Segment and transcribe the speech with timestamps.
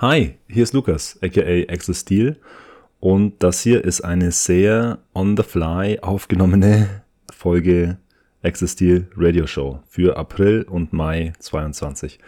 [0.00, 2.38] Hi, hier ist Lukas, aka Axel Steel.
[3.00, 7.98] Und das hier ist eine sehr on the fly aufgenommene Folge
[8.42, 12.18] Axel Steel Radio Show für April und Mai 22.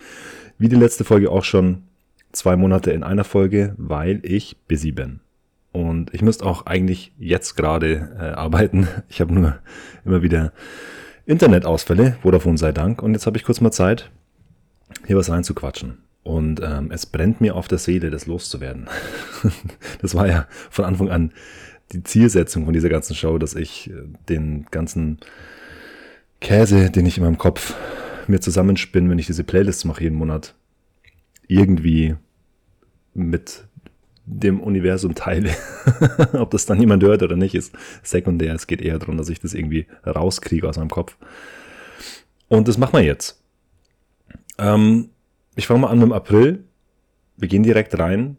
[0.59, 1.85] Wie die letzte Folge auch schon
[2.33, 5.21] zwei Monate in einer Folge, weil ich busy bin.
[5.73, 8.87] Und ich müsste auch eigentlich jetzt gerade äh, arbeiten.
[9.09, 9.57] Ich habe nur
[10.05, 10.53] immer wieder
[11.25, 13.01] Internetausfälle, Vodafone sei Dank.
[13.01, 14.11] Und jetzt habe ich kurz mal Zeit,
[15.07, 16.12] hier was reinzuquatschen.
[16.23, 18.89] Und ähm, es brennt mir auf der Seele, das loszuwerden.
[20.03, 21.33] das war ja von Anfang an
[21.93, 25.19] die Zielsetzung von dieser ganzen Show, dass ich äh, den ganzen
[26.41, 27.75] Käse, den ich in meinem Kopf
[28.29, 30.55] mir zusammenspinne, wenn ich diese Playlists mache jeden Monat,
[31.49, 32.17] irgendwie
[33.15, 33.65] mit
[34.25, 35.51] dem Universum teile.
[36.33, 38.55] Ob das dann jemand hört oder nicht, ist sekundär.
[38.55, 41.17] Es geht eher darum, dass ich das irgendwie rauskriege aus meinem Kopf.
[42.49, 43.43] Und das machen wir jetzt.
[44.59, 45.11] Ähm,
[45.55, 46.65] ich fange mal an mit dem April.
[47.37, 48.37] Wir gehen direkt rein.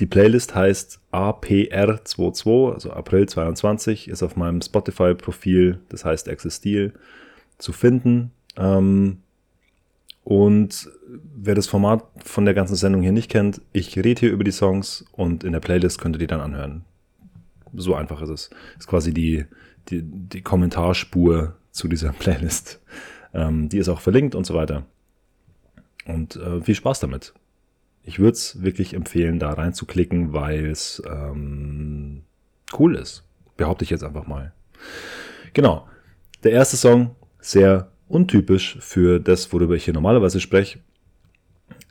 [0.00, 6.94] Die Playlist heißt APR22, also April 22, ist auf meinem Spotify-Profil, das heißt Steel,
[7.58, 8.32] zu finden.
[8.56, 9.18] Ähm,
[10.24, 10.88] und
[11.36, 14.52] wer das Format von der ganzen Sendung hier nicht kennt, ich rede hier über die
[14.52, 16.84] Songs und in der Playlist könnt ihr die dann anhören.
[17.74, 18.50] So einfach ist es.
[18.78, 19.46] Ist quasi die,
[19.88, 22.80] die, die Kommentarspur zu dieser Playlist.
[23.34, 24.86] Ähm, die ist auch verlinkt und so weiter.
[26.06, 27.34] Und äh, viel Spaß damit.
[28.04, 32.22] Ich würde es wirklich empfehlen, da reinzuklicken, weil es ähm,
[32.78, 33.24] cool ist.
[33.56, 34.52] Behaupte ich jetzt einfach mal.
[35.52, 35.88] Genau.
[36.42, 40.80] Der erste Song, sehr untypisch für das, worüber ich hier normalerweise spreche,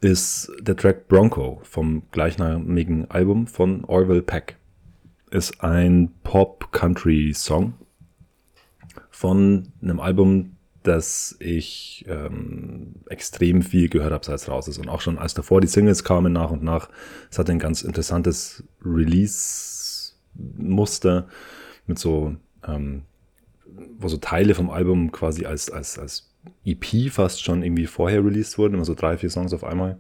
[0.02, 4.58] ist der Track Bronco vom gleichnamigen Album von Orville Peck.
[5.30, 7.74] Ist ein Pop-Country-Song
[9.10, 14.80] von einem Album, dass ich ähm, extrem viel gehört habe, seit es raus ist.
[14.80, 16.90] Und auch schon als davor die Singles kamen nach und nach.
[17.30, 21.28] Es hatte ein ganz interessantes Release-Muster
[21.86, 22.36] mit so,
[22.68, 23.04] ähm,
[24.00, 26.34] wo so Teile vom Album quasi als, als, als
[26.66, 30.00] EP fast schon irgendwie vorher released wurden, immer so drei, vier Songs auf einmal.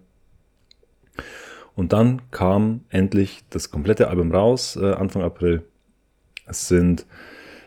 [1.75, 5.63] Und dann kam endlich das komplette Album raus, äh, Anfang April.
[6.47, 7.05] Es sind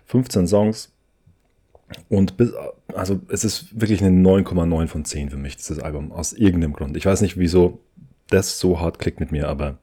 [0.07, 0.95] 15 Songs,
[2.09, 2.53] und bis,
[2.95, 6.97] also es ist wirklich eine 9,9 von 10 für mich, dieses Album, aus irgendeinem Grund.
[6.97, 7.81] Ich weiß nicht, wieso
[8.29, 9.79] das so hart klickt mit mir, aber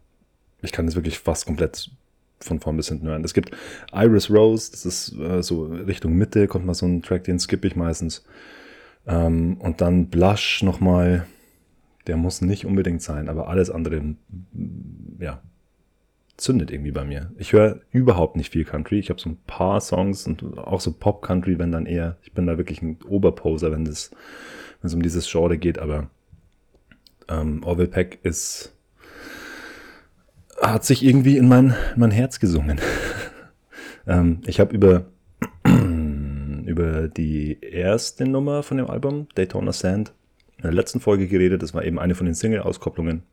[0.62, 1.92] ich kann es wirklich fast komplett
[2.40, 3.24] von vorn bis hinten hören.
[3.24, 3.52] Es gibt
[3.94, 7.68] Iris Rose, das ist äh, so Richtung Mitte, kommt mal so ein Track, den skippe
[7.68, 8.24] ich meistens.
[9.06, 11.28] Ähm, und dann Blush nochmal,
[12.08, 14.16] der muss nicht unbedingt sein, aber alles andere,
[15.20, 15.42] ja,
[16.38, 17.32] zündet irgendwie bei mir.
[17.38, 19.00] Ich höre überhaupt nicht viel Country.
[19.00, 22.18] Ich habe so ein paar Songs und auch so Pop-Country, wenn dann eher.
[22.24, 24.12] Ich bin da wirklich ein Oberposer, wenn es
[24.82, 26.10] um dieses Genre geht, aber
[27.30, 28.76] ähm, Orville Peck ist
[30.62, 32.80] hat sich irgendwie in mein, mein Herz gesungen.
[34.08, 35.06] ähm, ich habe über,
[36.66, 40.14] über die erste Nummer von dem Album, Daytona Sand,
[40.58, 41.64] in der letzten Folge geredet.
[41.64, 43.24] Das war eben eine von den Single-Auskopplungen.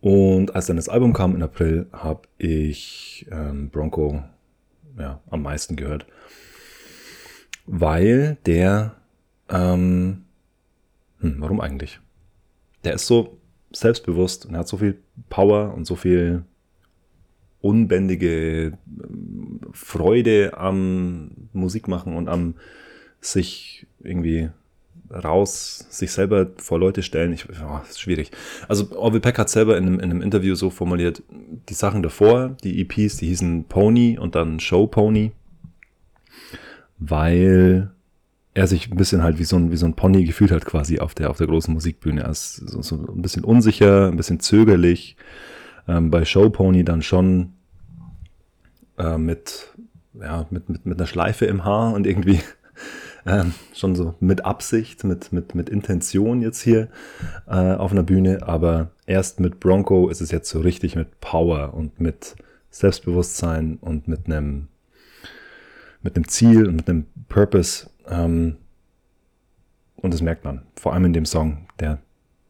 [0.00, 4.22] Und als dann das Album kam im April, habe ich ähm, Bronco
[4.98, 6.06] ja, am meisten gehört.
[7.66, 8.96] Weil der,
[9.48, 10.24] ähm,
[11.20, 12.00] hm, warum eigentlich?
[12.84, 13.38] Der ist so
[13.72, 14.98] selbstbewusst und hat so viel
[15.28, 16.44] Power und so viel
[17.60, 22.54] unbändige ähm, Freude am Musikmachen und am
[23.20, 24.50] sich irgendwie
[25.10, 28.30] raus, sich selber vor Leute stellen, ich, oh, ist schwierig.
[28.68, 31.22] Also Orville Peck hat selber in einem, in einem Interview so formuliert,
[31.68, 35.32] die Sachen davor, die EPs, die hießen Pony und dann Show Pony,
[36.98, 37.90] weil
[38.54, 40.98] er sich ein bisschen halt wie so ein, wie so ein Pony gefühlt hat quasi
[40.98, 42.22] auf der, auf der großen Musikbühne.
[42.22, 45.16] Er ist so, so ein bisschen unsicher, ein bisschen zögerlich.
[45.86, 47.52] Ähm, bei Show Pony dann schon
[48.98, 49.74] äh, mit,
[50.14, 52.40] ja, mit, mit, mit einer Schleife im Haar und irgendwie
[53.26, 56.88] ähm, schon so mit Absicht, mit, mit, mit Intention jetzt hier
[57.46, 61.74] äh, auf einer Bühne, aber erst mit Bronco ist es jetzt so richtig mit Power
[61.74, 62.36] und mit
[62.70, 64.68] Selbstbewusstsein und mit einem
[66.02, 67.90] mit Ziel und mit einem Purpose.
[68.08, 68.56] Ähm,
[69.96, 71.98] und das merkt man, vor allem in dem Song, der,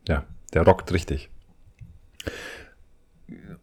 [0.07, 1.31] ja, der rockt richtig.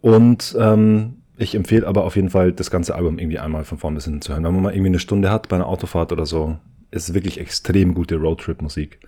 [0.02, 3.96] Und ähm, ich empfehle aber auf jeden Fall, das ganze Album irgendwie einmal von vorn
[3.96, 4.44] bis hinten zu hören.
[4.44, 6.58] Wenn man mal irgendwie eine Stunde hat bei einer Autofahrt oder so,
[6.94, 9.00] ist wirklich extrem gute Roadtrip-Musik.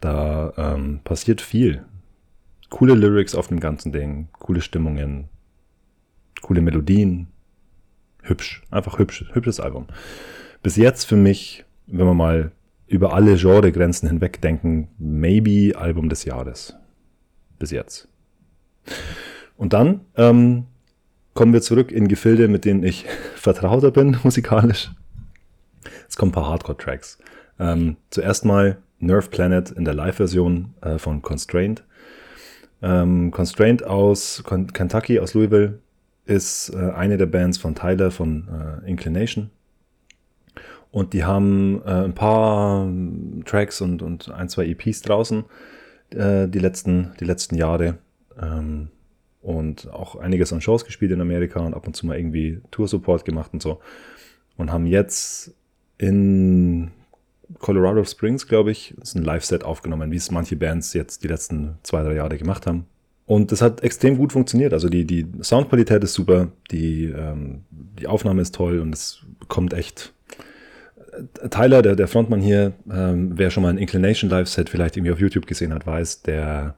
[0.00, 1.84] Da ähm, passiert viel.
[2.70, 5.28] Coole Lyrics auf dem ganzen Ding, coole Stimmungen,
[6.42, 7.28] coole Melodien.
[8.22, 9.86] Hübsch, einfach hübsch, hübsches Album.
[10.62, 12.52] Bis jetzt für mich, wenn wir mal
[12.86, 16.74] über alle Genregrenzen hinweg denken, maybe Album des Jahres.
[17.58, 18.08] Bis jetzt.
[19.56, 20.64] Und dann ähm,
[21.34, 23.04] kommen wir zurück in Gefilde, mit denen ich
[23.34, 24.90] vertrauter bin musikalisch.
[26.14, 27.18] Es kommen ein paar Hardcore-Tracks.
[27.58, 31.82] Ähm, zuerst mal Nerve Planet in der Live-Version äh, von Constraint.
[32.82, 35.80] Ähm, Constraint aus Con Kentucky, aus Louisville,
[36.24, 39.50] ist äh, eine der Bands von Tyler von äh, Inclination.
[40.92, 42.88] Und die haben äh, ein paar
[43.44, 45.44] Tracks und, und ein, zwei EPs draußen
[46.10, 47.98] äh, die, letzten, die letzten Jahre.
[48.40, 48.90] Ähm,
[49.42, 53.24] und auch einiges an Shows gespielt in Amerika und ab und zu mal irgendwie Tour-Support
[53.24, 53.80] gemacht und so.
[54.56, 55.56] Und haben jetzt
[55.98, 56.90] in
[57.58, 61.78] Colorado Springs, glaube ich, ist ein Live-Set aufgenommen, wie es manche Bands jetzt die letzten
[61.82, 62.86] zwei, drei Jahre gemacht haben.
[63.26, 64.72] Und das hat extrem gut funktioniert.
[64.72, 69.72] Also die, die Soundqualität ist super, die, ähm, die Aufnahme ist toll und es kommt
[69.72, 70.12] echt.
[71.12, 75.12] Äh, Tyler, der, der Frontmann hier, ähm, wer schon mal ein Inclination Live-Set vielleicht irgendwie
[75.12, 76.74] auf YouTube gesehen hat, weiß, der,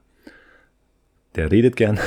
[1.35, 1.99] der redet gern.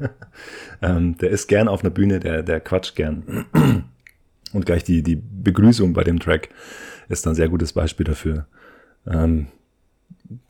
[0.82, 3.44] ähm, der ist gern auf einer Bühne, der, der quatscht gern.
[4.52, 6.48] Und gleich die, die Begrüßung bei dem Track
[7.08, 8.46] ist ein sehr gutes Beispiel dafür.
[9.06, 9.48] Ähm,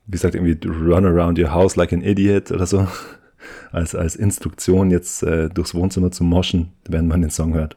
[0.06, 2.86] wie gesagt, irgendwie run around your house like an idiot oder so.
[3.70, 7.76] Als, als Instruktion jetzt äh, durchs Wohnzimmer zu moschen, wenn man den Song hört.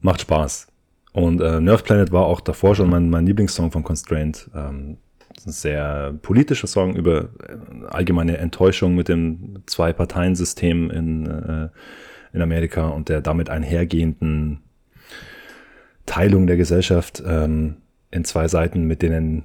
[0.00, 0.66] Macht Spaß.
[1.12, 4.50] Und äh, Nerve Planet war auch davor schon mein, mein Lieblingssong von Constraint.
[4.56, 4.98] Ähm,
[5.46, 11.68] ein sehr politischer Song über äh, allgemeine Enttäuschung mit dem Zwei-Parteien-System in, äh,
[12.32, 14.60] in Amerika und der damit einhergehenden
[16.06, 17.76] Teilung der Gesellschaft ähm,
[18.10, 19.44] in zwei Seiten, mit denen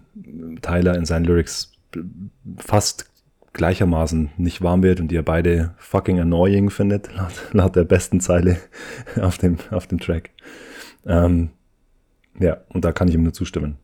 [0.61, 1.73] Tyler in seinen Lyrics
[2.57, 3.11] fast
[3.53, 8.57] gleichermaßen nicht warm wird und er beide fucking annoying findet, laut, laut der besten Zeile
[9.19, 10.29] auf dem, auf dem Track.
[11.05, 11.49] Ähm,
[12.39, 13.77] ja, und da kann ich ihm nur zustimmen.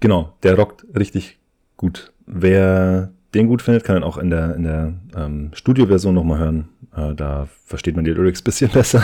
[0.00, 1.38] Genau, der rockt richtig
[1.76, 2.12] gut.
[2.26, 6.68] Wer den gut findet, kann ihn auch in der, in der ähm, Studioversion nochmal hören.
[6.94, 9.02] Äh, da versteht man die Lyrics bisschen besser.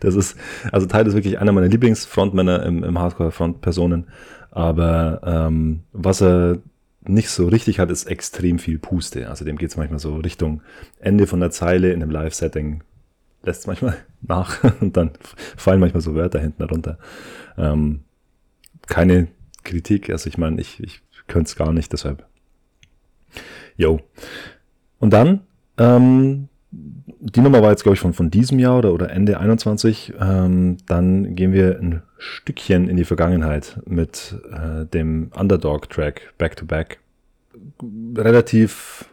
[0.00, 0.36] das ist,
[0.70, 4.06] also Teil ist wirklich einer meiner Lieblingsfrontmänner im, im Hardcore-Frontpersonen.
[4.50, 6.58] Aber ähm, was er
[7.04, 9.28] nicht so richtig hat, ist extrem viel Puste.
[9.28, 10.62] Also dem geht es manchmal so Richtung
[11.00, 12.82] Ende von der Zeile in einem Live-Setting.
[13.42, 15.10] Lässt es manchmal nach und dann
[15.56, 16.98] fallen manchmal so Wörter hinten runter.
[17.58, 18.04] Ähm,
[18.86, 19.28] keine
[19.64, 22.26] Kritik, also ich meine, ich, ich könnte es gar nicht, deshalb.
[23.76, 24.00] Jo.
[24.98, 25.40] Und dann
[25.78, 26.48] ähm,
[27.24, 30.14] die Nummer war jetzt, glaube ich, von, von diesem Jahr oder, oder Ende 21.
[30.20, 36.66] Ähm, dann gehen wir ein Stückchen in die Vergangenheit mit äh, dem Underdog-Track Back to
[36.66, 36.98] Back.
[38.16, 39.04] Relativ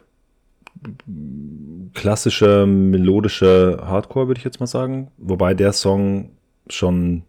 [1.94, 5.12] klassischer, melodischer Hardcore, würde ich jetzt mal sagen.
[5.18, 6.30] Wobei der Song
[6.68, 7.22] schon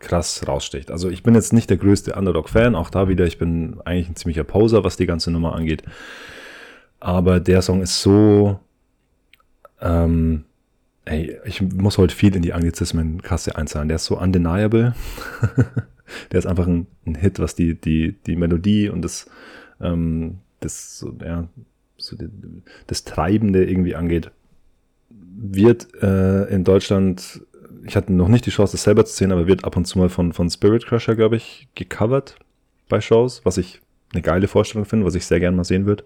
[0.00, 0.90] krass raussticht.
[0.90, 4.16] Also ich bin jetzt nicht der größte Underdog-Fan, auch da wieder, ich bin eigentlich ein
[4.16, 5.82] ziemlicher Poser, was die ganze Nummer angeht.
[7.06, 8.58] Aber der Song ist so
[9.80, 10.44] ähm,
[11.04, 13.86] ey, ich muss heute viel in die Anglizismen-Kasse einzahlen.
[13.86, 14.92] Der ist so undeniable.
[16.32, 19.30] der ist einfach ein, ein, Hit, was die, die, die Melodie und das,
[19.80, 21.46] ähm, das, ja,
[21.96, 22.28] so die,
[22.88, 24.32] das Treibende irgendwie angeht.
[25.08, 27.40] Wird äh, in Deutschland,
[27.84, 30.00] ich hatte noch nicht die Chance, das selber zu sehen, aber wird ab und zu
[30.00, 32.36] mal von, von Spirit Crusher, glaube ich, gecovert
[32.88, 33.80] bei Shows, was ich
[34.12, 36.02] eine geile Vorstellung finde, was ich sehr gern mal sehen würde.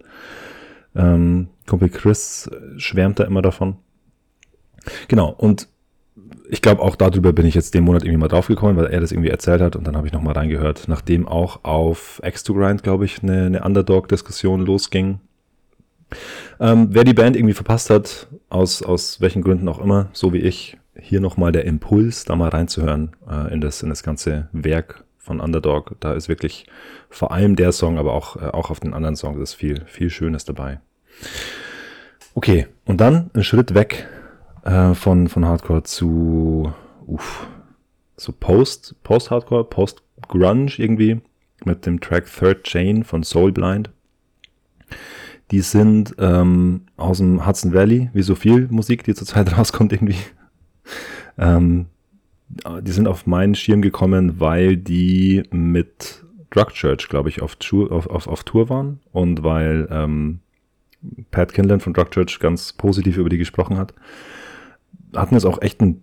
[0.95, 3.77] Ähm, Kumpel Chris schwärmt da immer davon.
[5.09, 5.69] Genau, und
[6.49, 9.13] ich glaube, auch darüber bin ich jetzt den Monat irgendwie mal draufgekommen, weil er das
[9.13, 13.23] irgendwie erzählt hat und dann habe ich nochmal reingehört, nachdem auch auf X2Grind, glaube ich,
[13.23, 15.21] eine, eine Underdog-Diskussion losging.
[16.59, 20.39] Ähm, wer die Band irgendwie verpasst hat, aus, aus welchen Gründen auch immer, so wie
[20.39, 25.05] ich, hier nochmal der Impuls, da mal reinzuhören äh, in, das, in das ganze Werk
[25.21, 25.97] von Underdog.
[26.01, 26.67] Da ist wirklich
[27.09, 30.11] vor allem der Song, aber auch, äh, auch auf den anderen Songs ist viel, viel
[30.11, 30.81] Schönes dabei.
[32.35, 34.09] Okay, und dann ein Schritt weg
[34.65, 36.73] äh, von, von Hardcore zu
[37.07, 37.47] uff,
[38.17, 41.21] so Post, Post-Hardcore, Post-Grunge irgendwie
[41.65, 43.91] mit dem Track Third Chain von Soulblind.
[45.51, 50.17] Die sind ähm, aus dem Hudson Valley, wie so viel Musik, die zurzeit rauskommt irgendwie.
[51.37, 51.87] ähm,
[52.83, 57.57] die sind auf meinen Schirm gekommen, weil die mit Drug Church, glaube ich, auf,
[57.91, 60.41] auf, auf, auf Tour waren und weil ähm,
[61.31, 63.95] Pat Kinlan von Drug Church ganz positiv über die gesprochen hat.
[65.15, 66.03] Hatten jetzt auch echt einen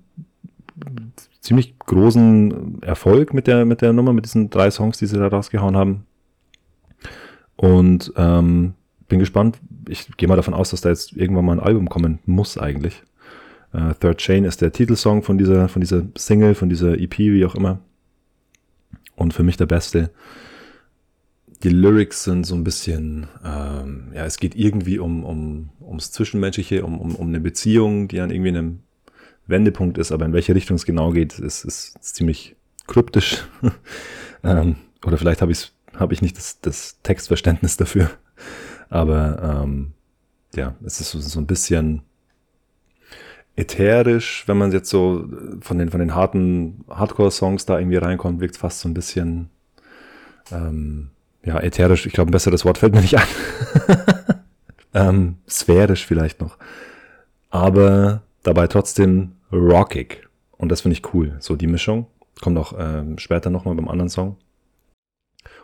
[1.41, 5.27] ziemlich großen Erfolg mit der, mit der Nummer, mit diesen drei Songs, die sie da
[5.27, 6.05] rausgehauen haben.
[7.55, 8.73] Und ähm,
[9.07, 9.59] bin gespannt.
[9.87, 13.03] Ich gehe mal davon aus, dass da jetzt irgendwann mal ein Album kommen muss eigentlich.
[13.77, 17.45] Uh, Third Chain ist der Titelsong von dieser, von dieser Single, von dieser EP, wie
[17.45, 17.79] auch immer.
[19.15, 20.09] Und für mich der beste.
[21.63, 26.83] die Lyrics sind so ein bisschen, ähm, ja, es geht irgendwie um, um ums Zwischenmenschliche,
[26.85, 28.79] um, um, um eine Beziehung, die an irgendwie einem
[29.47, 32.55] Wendepunkt ist, aber in welche Richtung es genau geht, ist, ist, ziemlich
[32.87, 33.43] kryptisch.
[34.43, 35.71] ähm, oder vielleicht habe ich,
[36.09, 38.09] ich nicht das, das Textverständnis dafür.
[38.89, 39.93] Aber ähm,
[40.55, 42.01] ja, es ist so, so ein bisschen
[43.57, 45.27] ätherisch, wenn man jetzt so
[45.61, 49.49] von den, von den harten Hardcore-Songs da irgendwie reinkommt, wirkt es fast so ein bisschen
[50.51, 51.09] ähm,
[51.43, 52.05] ja, ätherisch.
[52.05, 53.27] Ich glaube, ein besseres Wort fällt mir nicht ein.
[54.93, 56.57] ähm, sphärisch vielleicht noch.
[57.49, 60.27] Aber dabei trotzdem rockig.
[60.57, 61.35] Und das finde ich cool.
[61.39, 62.07] So die Mischung.
[62.41, 64.37] Kommt auch ähm, später nochmal beim anderen Song.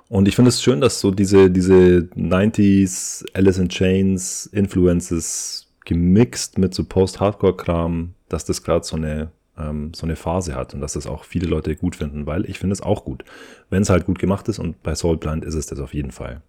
[0.09, 6.58] Und ich finde es schön, dass so diese, diese 90s Alice in Chains Influences gemixt
[6.58, 10.94] mit so Post-Hardcore-Kram, dass das gerade so eine, ähm, so eine Phase hat und dass
[10.94, 13.24] das auch viele Leute gut finden, weil ich finde es auch gut.
[13.70, 16.12] Wenn es halt gut gemacht ist und bei Soul Blind ist es das auf jeden
[16.12, 16.42] Fall.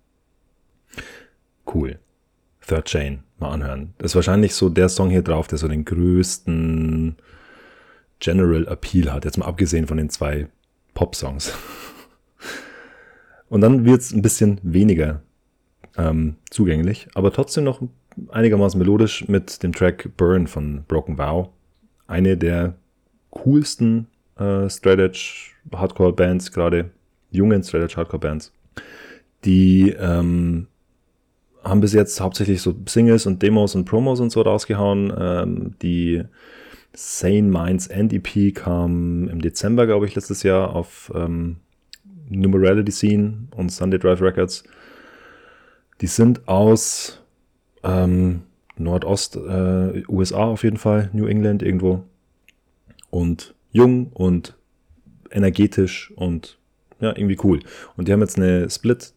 [1.73, 1.99] Cool.
[2.67, 3.95] Third Chain, mal anhören.
[3.99, 7.17] Das ist wahrscheinlich so der Song hier drauf, der so den größten
[8.21, 10.49] General Appeal hat, jetzt mal abgesehen von den zwei
[10.95, 11.53] Pop-Songs.
[13.49, 15.23] Und dann wird es ein bisschen weniger
[15.97, 17.83] ähm, zugänglich, aber trotzdem noch
[18.31, 21.51] einigermaßen melodisch mit dem Track Burn von Broken Vow.
[22.07, 22.75] Eine der
[23.31, 24.07] coolsten
[24.39, 25.19] äh, Straight
[25.73, 26.91] Hardcore Bands, gerade
[27.31, 28.53] jungen Straight Edge Hardcore Bands.
[29.45, 30.69] Die ähm,
[31.63, 35.13] haben bis jetzt hauptsächlich so Singles und Demos und Promos und so rausgehauen.
[35.17, 36.23] Ähm, die
[36.93, 41.57] Sane Minds End EP kam im Dezember, glaube ich, letztes Jahr auf ähm,
[42.29, 44.65] Numerality Scene und Sunday Drive Records.
[46.01, 47.24] Die sind aus
[47.85, 48.43] ähm,
[48.77, 52.05] Nordost äh, USA auf jeden Fall, New England irgendwo.
[53.11, 54.57] Und jung und
[55.31, 56.59] energetisch und
[57.01, 57.61] ja, irgendwie cool.
[57.97, 59.13] Und die haben jetzt eine Split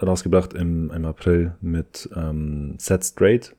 [0.00, 3.56] rausgebracht im, im April mit ähm, Set Straight.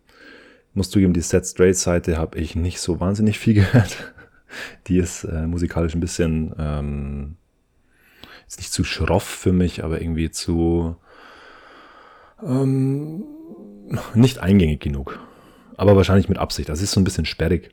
[0.74, 4.14] Muss zugeben, die Set Straight Seite habe ich nicht so wahnsinnig viel gehört.
[4.88, 7.36] Die ist äh, musikalisch ein bisschen ähm,
[8.48, 10.96] ist nicht zu schroff für mich, aber irgendwie zu
[12.44, 13.24] ähm,
[14.14, 15.20] nicht eingängig genug.
[15.78, 16.70] Aber wahrscheinlich mit Absicht.
[16.70, 17.72] Das ist so ein bisschen sperrig.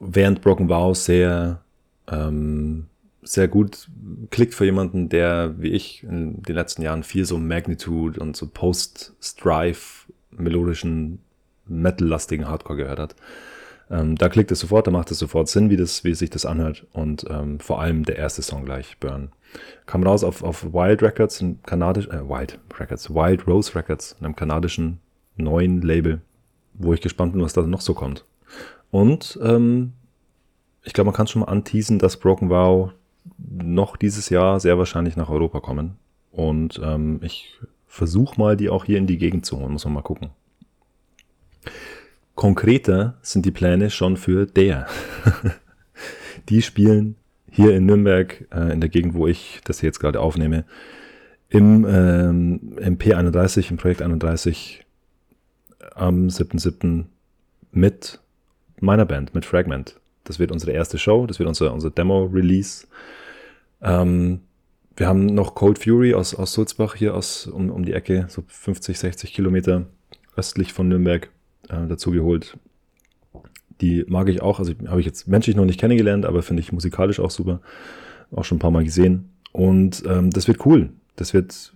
[0.00, 1.60] Während Broken Vow sehr
[2.10, 2.86] ähm,
[3.22, 3.88] sehr gut
[4.30, 8.46] klickt für jemanden, der wie ich in den letzten Jahren viel so Magnitude und so
[8.46, 11.20] Post-Strife melodischen
[11.66, 13.16] Metal-lastigen Hardcore gehört hat.
[13.90, 16.46] Ähm, da klickt es sofort, da macht es sofort Sinn, wie, das, wie sich das
[16.46, 16.86] anhört.
[16.92, 19.30] Und ähm, vor allem der erste Song gleich, Burn.
[19.86, 24.36] Kam raus auf, auf Wild Records, ein kanadisch, äh, Wild Records, Wild Rose Records, einem
[24.36, 25.00] kanadischen
[25.36, 26.20] neuen Label,
[26.74, 28.24] wo ich gespannt bin, was da noch so kommt.
[28.90, 29.92] Und ähm,
[30.82, 32.92] ich glaube, man kann schon mal anteasen, dass Broken Vow
[33.36, 35.96] noch dieses Jahr sehr wahrscheinlich nach Europa kommen.
[36.32, 39.72] Und ähm, ich versuche mal, die auch hier in die Gegend zu holen.
[39.72, 40.30] Muss man mal gucken.
[42.34, 44.86] Konkreter sind die Pläne schon für der.
[46.48, 47.16] die spielen
[47.50, 50.64] hier in Nürnberg, äh, in der Gegend, wo ich das jetzt gerade aufnehme,
[51.48, 54.84] im, ähm, im P31, im Projekt 31
[55.94, 57.06] am 7.7.
[57.72, 58.20] mit
[58.80, 59.98] meiner Band, mit Fragment.
[60.24, 62.86] Das wird unsere erste Show, das wird unser, unser Demo-Release.
[63.80, 64.40] Ähm,
[64.96, 68.42] wir haben noch Cold Fury aus, aus Sulzbach hier aus, um, um die Ecke, so
[68.46, 69.86] 50, 60 Kilometer
[70.36, 71.30] östlich von Nürnberg
[71.68, 72.58] äh, dazu geholt.
[73.80, 76.72] Die mag ich auch, also habe ich jetzt menschlich noch nicht kennengelernt, aber finde ich
[76.72, 77.60] musikalisch auch super.
[78.32, 79.30] Auch schon ein paar Mal gesehen.
[79.52, 80.90] Und ähm, das wird cool.
[81.16, 81.72] Das wird,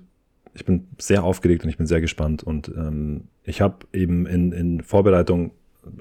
[0.54, 2.42] ich bin sehr aufgeregt und ich bin sehr gespannt.
[2.42, 5.52] Und ähm, ich habe eben in, in Vorbereitung,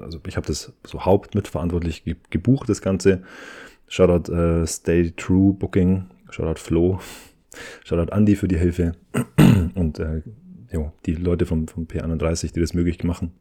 [0.01, 3.21] also ich habe das so hauptmitverantwortlich gebucht, das Ganze.
[3.87, 6.99] Shoutout äh, Stay True Booking, Shoutout Flo,
[7.83, 8.93] Shoutout Andy für die Hilfe
[9.75, 10.21] und äh,
[10.71, 13.33] jo, die Leute vom, vom P31, die das möglich machen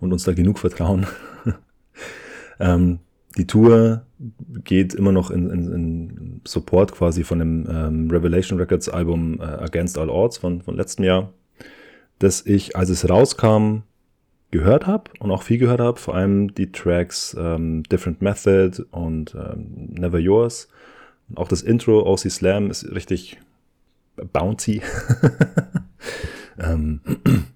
[0.00, 1.06] und uns da genug vertrauen.
[2.60, 2.98] ähm,
[3.36, 4.04] die Tour
[4.64, 9.44] geht immer noch in, in, in Support quasi von dem ähm, Revelation Records Album äh,
[9.44, 11.32] Against All Odds von, von letztem Jahr,
[12.18, 13.82] das ich, als es rauskam,
[14.50, 19.34] gehört habe und auch viel gehört habe, vor allem die Tracks ähm, Different Method und
[19.34, 20.68] ähm, Never Yours.
[21.28, 23.38] Und auch das Intro OC Slam ist richtig
[24.32, 24.82] bouncy.
[26.58, 27.00] ähm,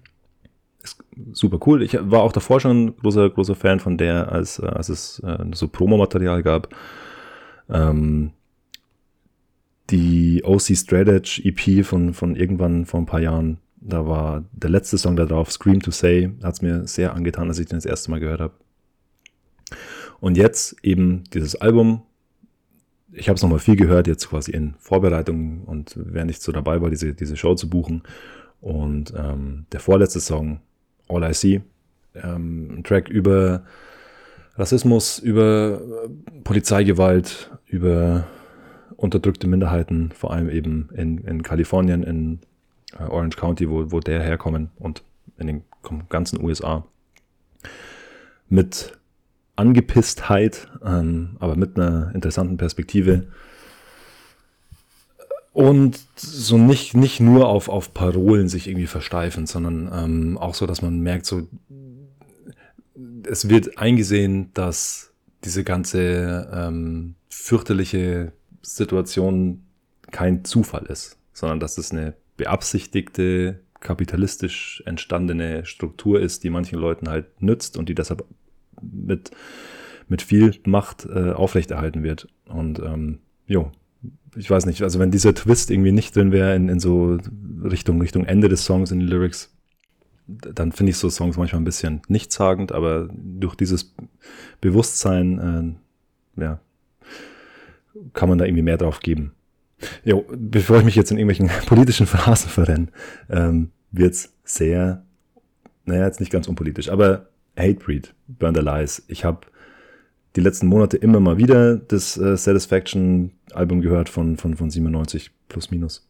[1.31, 1.81] super cool.
[1.81, 5.45] Ich war auch davor schon großer, großer Fan von der, als, äh, als es äh,
[5.53, 6.69] so Promomaterial gab.
[7.69, 8.31] Ähm,
[9.89, 14.97] die OC Strategy EP von, von irgendwann vor ein paar Jahren da war der letzte
[14.97, 17.85] Song da drauf, Scream to Say, hat es mir sehr angetan, als ich den das
[17.85, 18.53] erste Mal gehört habe.
[20.19, 22.01] Und jetzt eben dieses Album,
[23.11, 26.81] ich habe es nochmal viel gehört, jetzt quasi in Vorbereitung und während ich so dabei
[26.81, 28.03] war, diese, diese Show zu buchen.
[28.59, 30.59] Und ähm, der vorletzte Song,
[31.07, 31.61] All I See,
[32.15, 33.63] ähm, ein Track über
[34.55, 36.09] Rassismus, über äh,
[36.43, 38.27] Polizeigewalt, über
[38.95, 42.39] unterdrückte Minderheiten, vor allem eben in, in Kalifornien, in
[42.99, 45.03] äh, Orange County, wo, wo der herkommen und
[45.37, 45.63] in den
[46.09, 46.85] ganzen USA.
[48.49, 48.97] Mit
[49.55, 53.27] Angepisstheit, ähm, aber mit einer interessanten Perspektive.
[55.57, 60.67] Und so nicht, nicht nur auf, auf Parolen sich irgendwie versteifen, sondern ähm, auch so,
[60.67, 61.47] dass man merkt, so,
[63.27, 69.63] es wird eingesehen, dass diese ganze ähm, fürchterliche Situation
[70.11, 77.09] kein Zufall ist, sondern dass es eine beabsichtigte, kapitalistisch entstandene Struktur ist, die manchen Leuten
[77.09, 78.23] halt nützt und die deshalb
[78.79, 79.31] mit,
[80.07, 82.27] mit viel Macht äh, aufrechterhalten wird.
[82.45, 83.71] Und ähm, jo,
[84.37, 87.17] ich weiß nicht, also wenn dieser Twist irgendwie nicht drin wäre in, in so
[87.63, 89.53] Richtung, Richtung Ende des Songs in den Lyrics,
[90.27, 93.95] dann finde ich so Songs manchmal ein bisschen nichtssagend, aber durch dieses
[94.61, 95.79] Bewusstsein,
[96.37, 96.59] äh, ja,
[98.13, 99.33] kann man da irgendwie mehr drauf geben.
[100.03, 102.87] Jo, bevor ich mich jetzt in irgendwelchen politischen Phrasen verrenne,
[103.29, 105.05] ähm, wird's sehr,
[105.85, 109.03] naja, jetzt nicht ganz unpolitisch, aber Hatebreed, Burn the Lies.
[109.07, 109.47] Ich habe
[110.37, 115.71] die letzten Monate immer mal wieder das äh, Satisfaction-Album gehört von, von, von 97 plus
[115.71, 116.07] minus.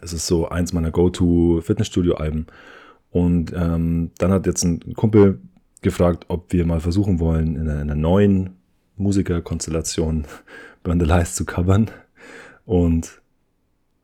[0.00, 2.46] Es ist so eins meiner Go-To-Fitnessstudio-Alben.
[3.10, 5.38] Und ähm, dann hat jetzt ein Kumpel
[5.82, 8.56] gefragt, ob wir mal versuchen wollen, in einer, in einer neuen
[8.96, 10.24] Musikerkonstellation
[10.82, 11.90] Burn the Lies zu covern.
[12.64, 13.20] Und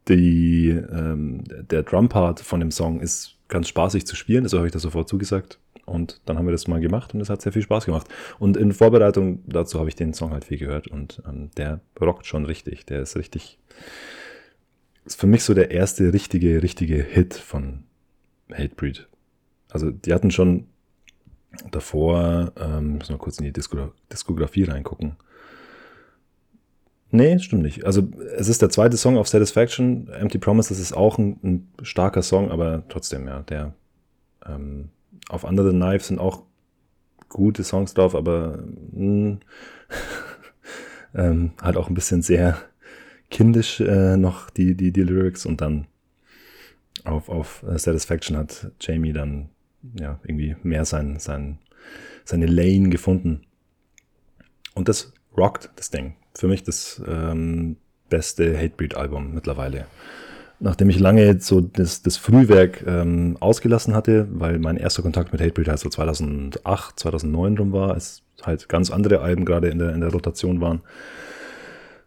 [0.08, 4.74] die, ähm, der Drum-Part von dem Song ist ganz spaßig zu spielen, also habe ich
[4.74, 5.58] das sofort zugesagt.
[5.88, 8.08] Und dann haben wir das mal gemacht und es hat sehr viel Spaß gemacht.
[8.38, 12.26] Und in Vorbereitung dazu habe ich den Song halt viel gehört und ähm, der rockt
[12.26, 12.86] schon richtig.
[12.86, 13.58] Der ist richtig,
[15.04, 17.84] ist für mich so der erste richtige, richtige Hit von
[18.52, 19.08] Hatebreed.
[19.70, 20.66] Also die hatten schon
[21.70, 25.16] davor, ähm, müssen wir kurz in die Diskografie reingucken.
[27.10, 27.84] Nee, stimmt nicht.
[27.84, 28.02] Also
[28.36, 30.08] es ist der zweite Song auf Satisfaction.
[30.08, 33.74] Empty Promise, das ist auch ein, ein starker Song, aber trotzdem, ja, der
[34.46, 34.90] ähm,
[35.28, 36.42] auf andere Knives sind auch
[37.28, 39.38] gute Songs drauf, aber mh, hm,
[41.14, 42.58] ähm, halt auch ein bisschen sehr
[43.30, 45.86] kindisch äh, noch die, die, die Lyrics und dann
[47.04, 49.50] auf, auf äh, Satisfaction hat Jamie dann
[49.98, 51.58] ja irgendwie mehr sein, sein,
[52.24, 53.42] seine Lane gefunden.
[54.74, 56.14] Und das rockt das Ding.
[56.34, 57.76] Für mich das ähm,
[58.08, 59.86] beste Hatebreed-Album mittlerweile
[60.60, 65.40] nachdem ich lange so das, das Frühwerk ähm, ausgelassen hatte, weil mein erster Kontakt mit
[65.40, 69.94] Hatebreed halt so 2008, 2009 rum war, als halt ganz andere Alben gerade in der,
[69.94, 70.82] in der Rotation waren.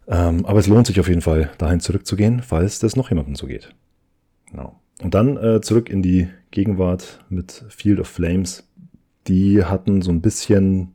[0.08, 3.48] Ähm, aber es lohnt sich auf jeden Fall, dahin zurückzugehen, falls das noch jemandem so
[3.48, 3.74] geht.
[4.50, 4.80] Genau.
[5.02, 8.68] Und dann äh, zurück in die Gegenwart mit Field of Flames.
[9.28, 10.94] Die hatten so ein bisschen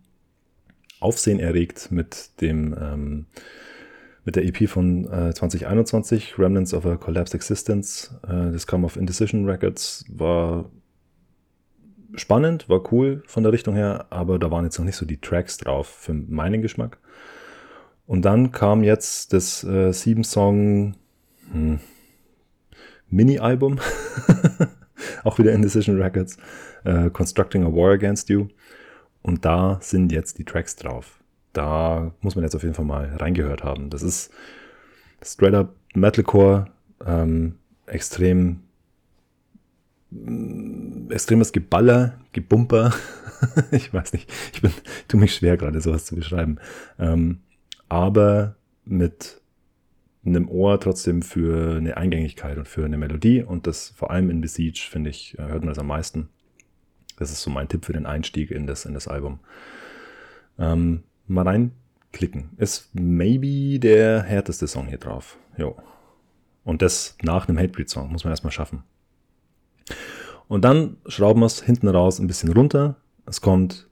[1.01, 3.27] Aufsehen erregt mit dem ähm,
[4.27, 8.13] mit der EP von äh, 2021, Remnants of a Collapsed Existence.
[8.25, 10.69] Äh, das kam auf Indecision Records, war
[12.17, 15.21] spannend, war cool von der Richtung her, aber da waren jetzt noch nicht so die
[15.21, 16.99] Tracks drauf für meinen Geschmack.
[18.07, 20.97] Und dann kam jetzt das äh, Sieben-Song
[21.53, 21.79] hm,
[23.09, 23.79] Mini-Album,
[25.25, 26.37] auch wieder Indecision Records,
[26.83, 28.49] äh, Constructing a War Against You.
[29.23, 31.21] Und da sind jetzt die Tracks drauf
[31.57, 33.91] da muss man jetzt auf jeden Fall mal reingehört haben.
[33.91, 34.31] Das ist
[35.23, 36.67] straight up Metalcore,
[37.05, 38.61] ähm, extrem
[40.11, 42.93] mm, extremes Geballer, Gebumper.
[43.71, 44.73] ich weiß nicht, ich bin,
[45.09, 46.59] tu mich schwer gerade sowas zu beschreiben.
[46.99, 47.41] Ähm,
[47.89, 49.41] aber mit
[50.25, 54.41] einem Ohr trotzdem für eine Eingängigkeit und für eine Melodie und das vor allem in
[54.41, 56.29] Besiege, finde ich, hört man das am meisten.
[57.17, 59.41] Das ist so mein Tipp für den Einstieg in das, in das Album.
[60.59, 62.51] Ähm, mal reinklicken.
[62.57, 65.39] Ist maybe der härteste Song hier drauf.
[65.57, 65.77] Jo.
[66.65, 68.11] Und das nach einem Hatebreed-Song.
[68.11, 68.83] Muss man erstmal schaffen.
[70.49, 72.97] Und dann schrauben wir es hinten raus ein bisschen runter.
[73.27, 73.89] Es kommt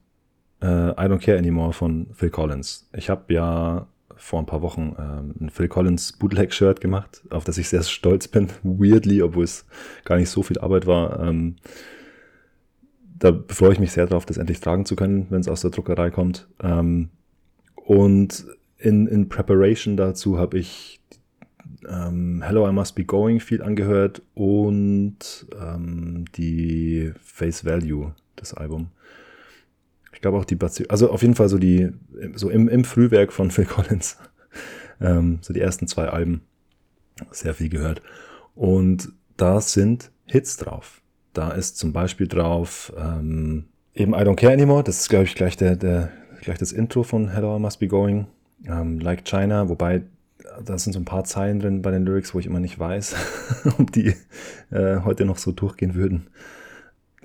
[0.61, 2.89] äh, I Don't Care Anymore von Phil Collins.
[2.93, 7.57] Ich habe ja vor ein paar Wochen ähm, ein Phil Collins Bootleg-Shirt gemacht, auf das
[7.57, 8.49] ich sehr stolz bin.
[8.63, 9.65] Weirdly, obwohl es
[10.05, 11.19] gar nicht so viel Arbeit war.
[11.19, 11.57] Ähm,
[13.17, 15.71] da freue ich mich sehr darauf, das endlich tragen zu können, wenn es aus der
[15.71, 16.47] Druckerei kommt.
[16.61, 17.09] Ähm,
[17.85, 18.45] und
[18.77, 20.99] in, in Preparation dazu habe ich
[21.87, 28.89] ähm, Hello, I Must Be Going viel angehört und ähm, die Face Value, das Album.
[30.13, 31.89] Ich glaube auch die, Bazi also auf jeden Fall so die,
[32.35, 34.17] so im, im Frühwerk von Phil Collins
[35.01, 36.41] Ähm, so die ersten zwei Alben.
[37.31, 38.01] Sehr viel gehört.
[38.55, 41.01] Und da sind Hits drauf.
[41.33, 44.83] Da ist zum Beispiel drauf ähm, eben I Don't Care Anymore.
[44.83, 46.11] Das ist, glaube ich, gleich, der, der,
[46.45, 48.27] gleich das Intro von Hello I Must Be Going.
[48.65, 50.03] Ähm, like China, wobei
[50.63, 53.15] da sind so ein paar Zeilen drin bei den Lyrics, wo ich immer nicht weiß,
[53.79, 54.13] ob die
[54.69, 56.27] äh, heute noch so durchgehen würden.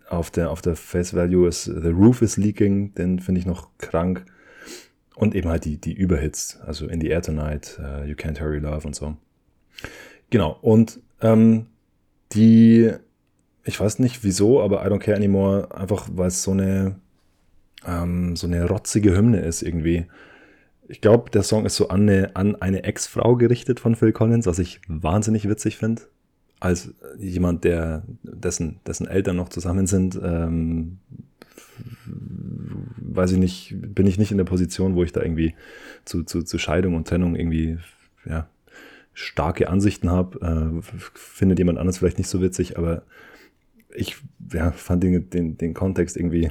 [0.09, 3.69] Auf der, auf der Face Value ist The Roof is Leaking, den finde ich noch
[3.79, 4.25] krank.
[5.15, 8.59] Und eben halt die, die Überhits, also In the Air Tonight, uh, You Can't Hurry
[8.59, 9.17] Love und so.
[10.31, 11.67] Genau, und ähm,
[12.33, 12.91] die,
[13.65, 16.97] ich weiß nicht wieso, aber I Don't Care Anymore, einfach weil es so eine,
[17.87, 20.07] ähm, so eine rotzige Hymne ist irgendwie.
[20.89, 24.47] Ich glaube, der Song ist so an eine, an eine Ex-Frau gerichtet von Phil Collins,
[24.47, 26.03] was ich wahnsinnig witzig finde.
[26.59, 30.99] Als jemand, der, dessen, dessen Eltern noch zusammen sind, ähm,
[32.97, 35.55] weiß ich nicht, bin ich nicht in der Position, wo ich da irgendwie
[36.05, 37.79] zu, zu, zu Scheidung und Trennung irgendwie,
[38.27, 38.49] ja,
[39.15, 40.81] starke Ansichten habe.
[40.83, 40.83] Äh,
[41.15, 43.03] findet jemand anderes vielleicht nicht so witzig, aber
[43.95, 44.17] ich
[44.53, 46.51] ja, fand den, den, den Kontext irgendwie,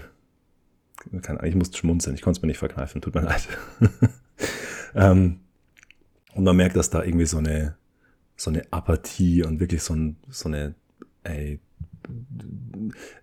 [1.22, 3.48] keine ich musste schmunzeln, ich konnte es mir nicht verkneifen, tut mir leid.
[4.96, 5.40] ähm,
[6.34, 7.76] und man merkt, dass da irgendwie so eine,
[8.36, 10.76] so eine Apathie und wirklich so, ein, so eine,
[11.24, 11.60] ey,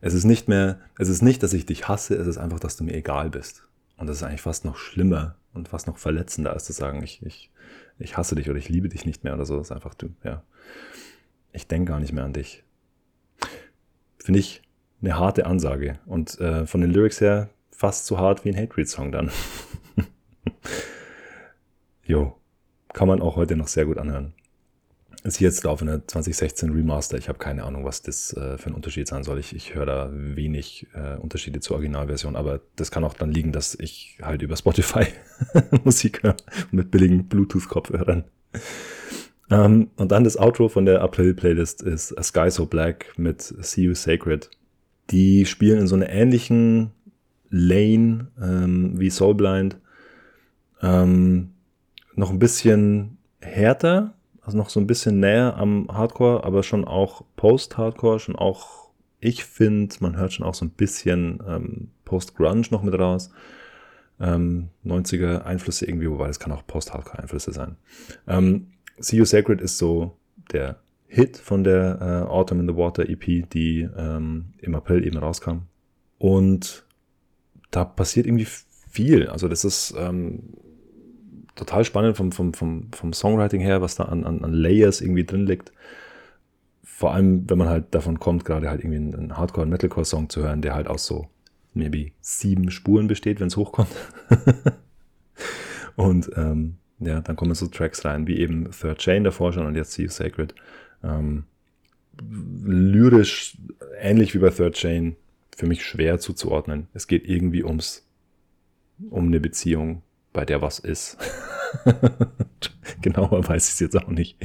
[0.00, 2.76] es ist nicht mehr, es ist nicht, dass ich dich hasse, es ist einfach, dass
[2.76, 3.68] du mir egal bist.
[3.96, 7.24] Und das ist eigentlich fast noch schlimmer und fast noch verletzender, als zu sagen, ich,
[7.24, 7.50] ich,
[7.98, 9.56] ich hasse dich oder ich liebe dich nicht mehr oder so.
[9.56, 10.42] Das ist einfach, du, ja.
[11.52, 12.62] Ich denke gar nicht mehr an dich.
[14.18, 14.62] Finde ich
[15.00, 15.98] eine harte Ansage.
[16.04, 19.30] Und äh, von den Lyrics her fast so hart wie ein Hatred-Song dann.
[22.04, 22.36] jo,
[22.92, 24.34] kann man auch heute noch sehr gut anhören
[25.26, 27.18] ist jetzt auf eine 2016 Remaster.
[27.18, 29.38] Ich habe keine Ahnung, was das äh, für ein Unterschied sein soll.
[29.38, 33.52] Ich, ich höre da wenig äh, Unterschiede zur Originalversion, aber das kann auch dann liegen,
[33.52, 35.06] dass ich halt über Spotify
[35.84, 36.36] Musik höre
[36.70, 38.24] mit billigen Bluetooth-Kopfhörern.
[39.50, 43.82] Ähm, und dann das Outro von der April-Playlist ist A Sky So Black mit See
[43.82, 44.50] You Sacred.
[45.10, 46.92] Die spielen in so einer ähnlichen
[47.56, 49.78] Lane ähm, wie Soulblind.
[50.82, 51.50] Ähm,
[52.14, 57.24] noch ein bisschen härter, also noch so ein bisschen näher am Hardcore, aber schon auch
[57.36, 58.90] Post-Hardcore, schon auch,
[59.20, 63.30] ich finde, man hört schon auch so ein bisschen ähm, Post-Grunge noch mit raus.
[64.18, 67.76] Ähm, 90er Einflüsse irgendwie, wobei das kann auch Post-Hardcore-Einflüsse sein.
[68.26, 70.16] Ähm, See You Sacred ist so
[70.52, 70.76] der
[71.08, 75.62] Hit von der äh, Autumn in the Water EP, die ähm, im April eben rauskam.
[76.18, 76.85] Und
[77.70, 78.48] da passiert irgendwie
[78.90, 79.28] viel.
[79.28, 80.42] Also das ist ähm,
[81.54, 85.24] total spannend vom, vom, vom, vom Songwriting her, was da an, an, an Layers irgendwie
[85.24, 85.72] drin liegt.
[86.84, 90.62] Vor allem, wenn man halt davon kommt, gerade halt irgendwie einen Hardcore- Metalcore-Song zu hören,
[90.62, 91.28] der halt aus so
[91.74, 93.90] maybe sieben Spuren besteht, wenn es hochkommt.
[95.96, 99.74] und ähm, ja, dann kommen so Tracks rein, wie eben Third Chain davor schon und
[99.74, 100.54] jetzt See Sacred.
[101.04, 101.44] Ähm,
[102.64, 103.58] lyrisch
[104.00, 105.16] ähnlich wie bei Third Chain,
[105.56, 106.86] für mich schwer zuzuordnen.
[106.92, 108.06] Es geht irgendwie ums,
[109.10, 111.16] um eine Beziehung, bei der was ist.
[113.00, 114.36] Genauer weiß ich es jetzt auch nicht.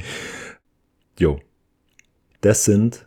[1.18, 1.38] Jo.
[2.40, 3.06] Das sind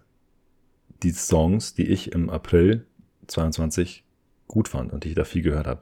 [1.02, 2.86] die Songs, die ich im April
[3.28, 4.06] 22
[4.48, 5.82] gut fand und die ich da viel gehört habe.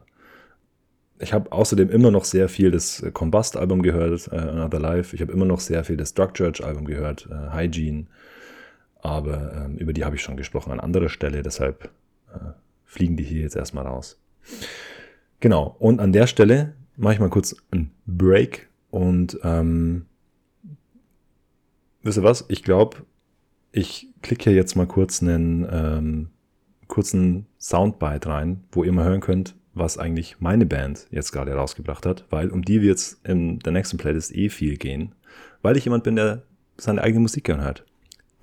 [1.20, 5.14] Ich habe außerdem immer noch sehr viel das Combust-Album gehört, äh, Another Life.
[5.14, 8.08] Ich habe immer noch sehr viel das Drug Church-Album gehört, äh, Hygiene.
[9.02, 11.90] Aber ähm, über die habe ich schon gesprochen an anderer Stelle, deshalb äh,
[12.86, 14.20] fliegen die hier jetzt erstmal raus.
[15.40, 20.06] Genau, und an der Stelle mache ich mal kurz einen Break und ähm,
[22.02, 22.46] wisst ihr was?
[22.48, 22.98] Ich glaube,
[23.72, 26.30] ich klicke hier jetzt mal kurz einen ähm,
[26.88, 32.06] kurzen Soundbite rein, wo ihr mal hören könnt, was eigentlich meine Band jetzt gerade rausgebracht
[32.06, 35.16] hat, weil um die wird es in der nächsten Playlist eh viel gehen,
[35.64, 36.44] weil ich jemand bin, der
[36.78, 37.84] seine eigene Musik gern hört.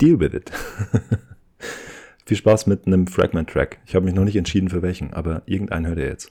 [0.00, 0.50] Deal with it.
[2.30, 3.78] viel Spaß mit einem Fragment-Track.
[3.86, 6.30] Ich habe mich noch nicht entschieden für welchen, aber irgendeinen hört ihr jetzt.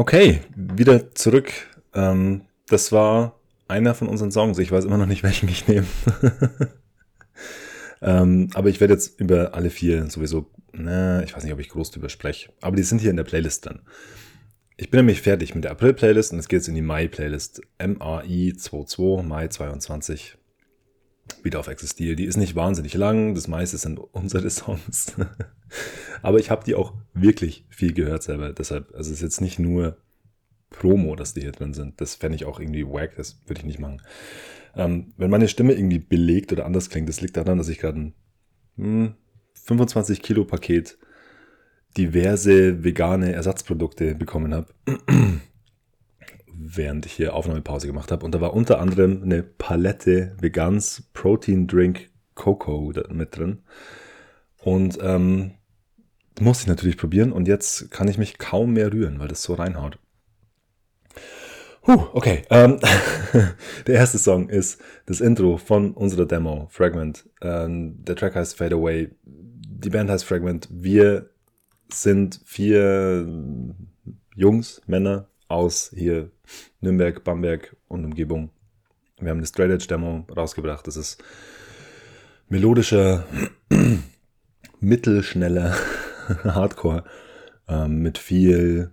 [0.00, 1.52] Okay, wieder zurück.
[1.92, 4.58] Ähm, das war einer von unseren Songs.
[4.58, 5.84] Ich weiß immer noch nicht, welchen ich nehme.
[8.00, 11.68] ähm, aber ich werde jetzt über alle vier sowieso, na, ich weiß nicht, ob ich
[11.68, 12.50] groß drüber spreche.
[12.62, 13.80] Aber die sind hier in der Playlist drin.
[14.78, 17.60] Ich bin nämlich fertig mit der April-Playlist und jetzt geht es in die Mai-Playlist.
[17.78, 20.38] MAI 22, Mai 22.
[21.42, 22.16] Wieder auf Existier.
[22.16, 23.34] Die ist nicht wahnsinnig lang.
[23.34, 25.14] Das meiste sind unsere Songs.
[26.22, 28.52] Aber ich habe die auch wirklich viel gehört selber.
[28.52, 29.96] Deshalb, also es ist jetzt nicht nur
[30.70, 32.00] Promo, dass die hier drin sind.
[32.00, 33.16] Das fände ich auch irgendwie wack.
[33.16, 34.02] Das würde ich nicht machen.
[34.76, 37.98] Ähm, wenn meine Stimme irgendwie belegt oder anders klingt, das liegt daran, dass ich gerade
[37.98, 38.14] ein
[38.76, 39.14] hm,
[39.54, 40.98] 25 Kilo Paket
[41.96, 44.68] diverse vegane Ersatzprodukte bekommen habe,
[46.62, 48.24] während ich hier Aufnahmepause gemacht habe.
[48.24, 53.62] Und da war unter anderem eine Palette Vegans Protein Drink Cocoa mit drin.
[54.58, 55.52] Und ähm,
[56.38, 59.54] musste ich natürlich probieren und jetzt kann ich mich kaum mehr rühren, weil das so
[59.54, 59.98] reinhaut.
[61.86, 62.42] Huh, okay.
[62.50, 62.78] Ähm,
[63.86, 67.28] der erste Song ist das Intro von unserer Demo, Fragment.
[67.40, 69.10] Ähm, der Track heißt Fade Away.
[69.24, 70.68] Die Band heißt Fragment.
[70.70, 71.30] Wir
[71.90, 73.26] sind vier
[74.36, 76.30] Jungs, Männer aus hier
[76.80, 78.50] Nürnberg, Bamberg und Umgebung.
[79.18, 80.86] Wir haben eine Straight Edge Demo rausgebracht.
[80.86, 81.22] Das ist
[82.48, 83.24] melodischer,
[84.80, 85.74] mittelschneller
[86.44, 87.04] Hardcore
[87.68, 88.90] ähm, mit viel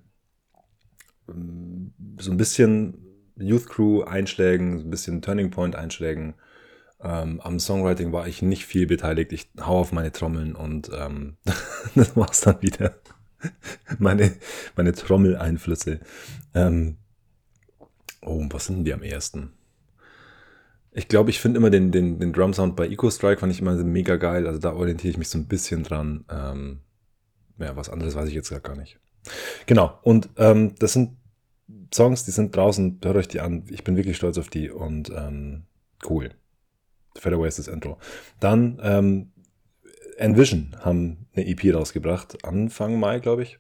[1.30, 2.98] ähm, so ein bisschen
[3.36, 6.36] Youth Crew Einschlägen, ein bisschen Turning Point Einschlägen.
[7.00, 9.32] Ähm, am Songwriting war ich nicht viel beteiligt.
[9.32, 11.38] Ich hau auf meine Trommeln und ähm,
[11.96, 12.96] das war's dann wieder.
[14.00, 14.34] meine,
[14.76, 16.00] meine Trommeleinflüsse.
[16.54, 16.98] Ähm,
[18.22, 19.52] oh, was sind denn die am ersten?
[20.92, 23.76] Ich glaube, ich finde immer den, den, den Drum-Sound bei Eco Strike fand ich immer
[23.76, 24.48] mega geil.
[24.48, 26.26] Also da orientiere ich mich so ein bisschen dran.
[26.30, 26.80] Ähm,
[27.60, 29.00] ja, was anderes weiß ich jetzt gar nicht.
[29.66, 31.18] Genau, und ähm, das sind
[31.94, 33.66] Songs, die sind draußen, hört euch die an.
[33.70, 35.64] Ich bin wirklich stolz auf die und ähm,
[36.10, 36.32] cool.
[37.16, 37.98] Fairway ist das Intro.
[38.40, 39.32] Dann ähm,
[40.18, 43.60] Envision haben eine EP rausgebracht, Anfang Mai, glaube ich.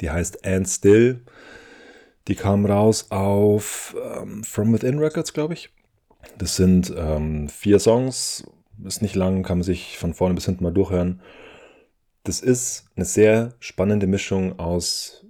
[0.00, 1.22] Die heißt And Still.
[2.28, 5.70] Die kam raus auf ähm, From Within Records, glaube ich.
[6.38, 8.44] Das sind ähm, vier Songs,
[8.84, 11.20] ist nicht lang, kann man sich von vorne bis hinten mal durchhören.
[12.24, 15.26] Das ist eine sehr spannende Mischung aus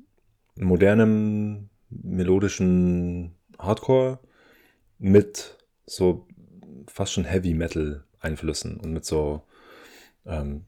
[0.54, 4.18] modernem, melodischen Hardcore
[4.98, 6.26] mit so
[6.86, 9.42] fast schon Heavy Metal Einflüssen und mit so
[10.26, 10.64] ähm,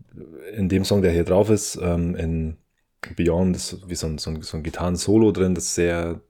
[0.54, 2.56] in dem Song, der hier drauf ist, ähm, in
[3.16, 6.20] Beyond ist wie so ein, so ein, so ein Gitarren-Solo drin, das sehr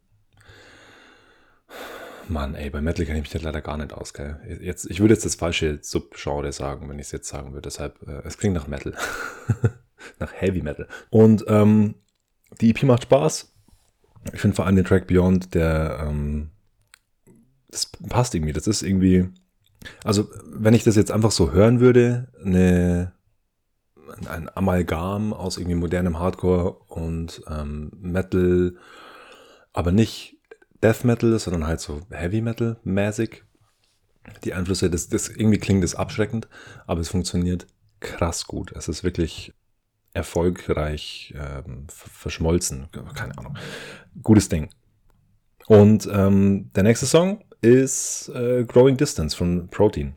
[2.28, 4.40] Mann, ey, bei Metal kenne ich mich leider gar nicht aus, gell?
[4.60, 7.68] Jetzt, ich würde jetzt das falsche Subgenre sagen, wenn ich es jetzt sagen würde.
[7.68, 8.94] Deshalb, äh, es klingt nach Metal.
[10.18, 10.88] nach Heavy Metal.
[11.10, 11.96] Und ähm,
[12.60, 13.52] die EP macht Spaß.
[14.32, 16.50] Ich finde vor allem den Track Beyond, der ähm,
[17.68, 18.52] das passt irgendwie.
[18.52, 19.28] Das ist irgendwie.
[20.02, 23.12] Also, wenn ich das jetzt einfach so hören würde, eine,
[24.26, 28.76] ein Amalgam aus irgendwie modernem Hardcore und ähm, Metal,
[29.72, 30.38] aber nicht
[30.82, 33.44] Death Metal, sondern halt so Heavy Metal mäßig.
[34.44, 36.48] Die Einflüsse, das, das irgendwie klingt das abschreckend,
[36.86, 37.66] aber es funktioniert
[38.00, 38.72] krass gut.
[38.72, 39.52] Es ist wirklich
[40.14, 42.88] erfolgreich ähm, verschmolzen.
[43.14, 43.58] Keine Ahnung.
[44.22, 44.70] Gutes Ding.
[45.66, 50.14] Und ähm, der nächste Song ist äh, Growing Distance von Protein.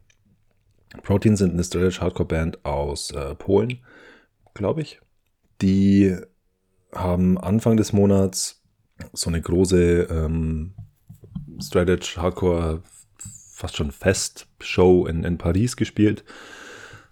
[1.04, 3.80] Protein sind eine Strategic Hardcore Band aus äh, Polen,
[4.54, 5.00] glaube ich.
[5.62, 6.16] Die
[6.94, 8.64] haben Anfang des Monats
[9.14, 10.74] so eine große ähm,
[11.62, 12.82] Strategic Hardcore,
[13.54, 16.24] fast schon Fest-Show in, in Paris gespielt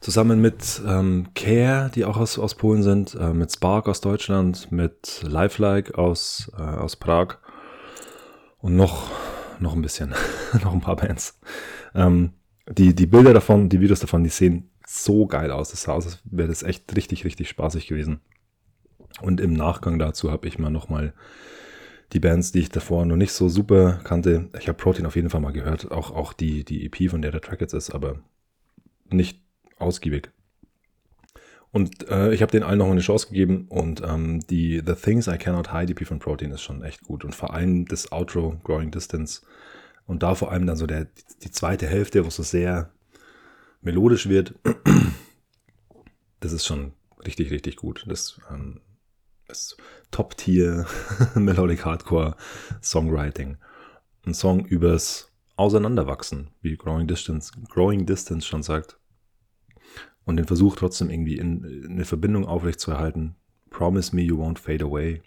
[0.06, 4.72] zusammen mit ähm, Care, die auch aus, aus Polen sind, äh, mit Spark aus Deutschland,
[4.72, 7.38] mit Lifelike aus, äh, aus Prag
[8.60, 9.10] und noch,
[9.60, 10.14] noch ein bisschen,
[10.64, 11.40] noch ein paar Bands.
[11.94, 12.34] Ähm,
[12.70, 15.72] die, die Bilder davon, die Videos davon, die sehen so geil aus.
[15.72, 18.22] Das sah aus, als wäre das echt richtig, richtig spaßig gewesen.
[19.22, 21.14] Und im Nachgang dazu habe ich mal nochmal
[22.14, 24.50] die Bands, die ich davor noch nicht so super kannte.
[24.60, 27.32] Ich habe Protein auf jeden Fall mal gehört, auch, auch die, die EP, von der
[27.32, 28.20] der Track jetzt ist, aber
[29.10, 29.42] nicht
[29.78, 30.30] ausgiebig.
[31.76, 35.28] Und äh, ich habe den allen noch eine Chance gegeben und ähm, die The Things
[35.28, 37.26] I Cannot Hide EP von Protein ist schon echt gut.
[37.26, 39.42] Und vor allem das Outro, Growing Distance.
[40.06, 41.08] Und da vor allem dann so der,
[41.44, 42.92] die zweite Hälfte, wo es so sehr
[43.82, 44.56] melodisch wird.
[46.40, 46.94] Das ist schon
[47.26, 48.06] richtig, richtig gut.
[48.08, 48.80] Das ähm,
[49.50, 49.76] ist
[50.12, 50.86] Top-Tier
[51.36, 52.38] Melodic Hardcore
[52.82, 53.58] Songwriting.
[54.26, 58.98] Ein Song übers Auseinanderwachsen, wie Growing Distance, Growing Distance schon sagt
[60.26, 63.36] und den Versuch trotzdem irgendwie in, in eine Verbindung aufrechtzuerhalten.
[63.70, 65.22] Promise me you won't fade away.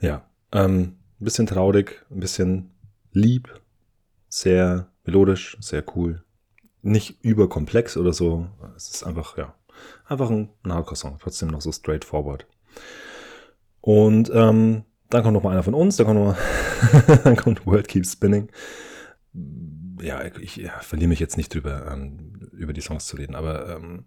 [0.00, 2.70] Ja, ähm, ein bisschen traurig, ein bisschen
[3.12, 3.60] lieb,
[4.28, 6.22] sehr melodisch, sehr cool.
[6.82, 8.46] Nicht überkomplex oder so.
[8.76, 9.54] Es ist einfach, ja,
[10.06, 12.46] einfach ein Hardcore-Song, trotzdem noch so straightforward.
[13.80, 17.66] Und ähm, dann kommt noch mal einer von uns, dann kommt, noch mal dann kommt
[17.66, 18.48] World Keeps Spinning.
[20.00, 23.76] Ja, ich ja, verliere mich jetzt nicht drüber, ähm, über die Songs zu reden, aber
[23.76, 24.04] ähm,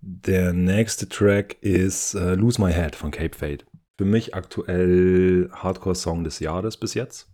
[0.00, 3.64] der nächste Track ist äh, Lose My Head von Cape Fade.
[3.98, 7.28] Für mich aktuell Hardcore-Song des Jahres bis jetzt.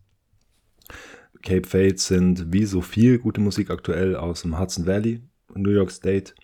[1.42, 5.22] Cape Fade sind wie so viel gute Musik aktuell aus dem Hudson Valley,
[5.54, 6.34] New York State.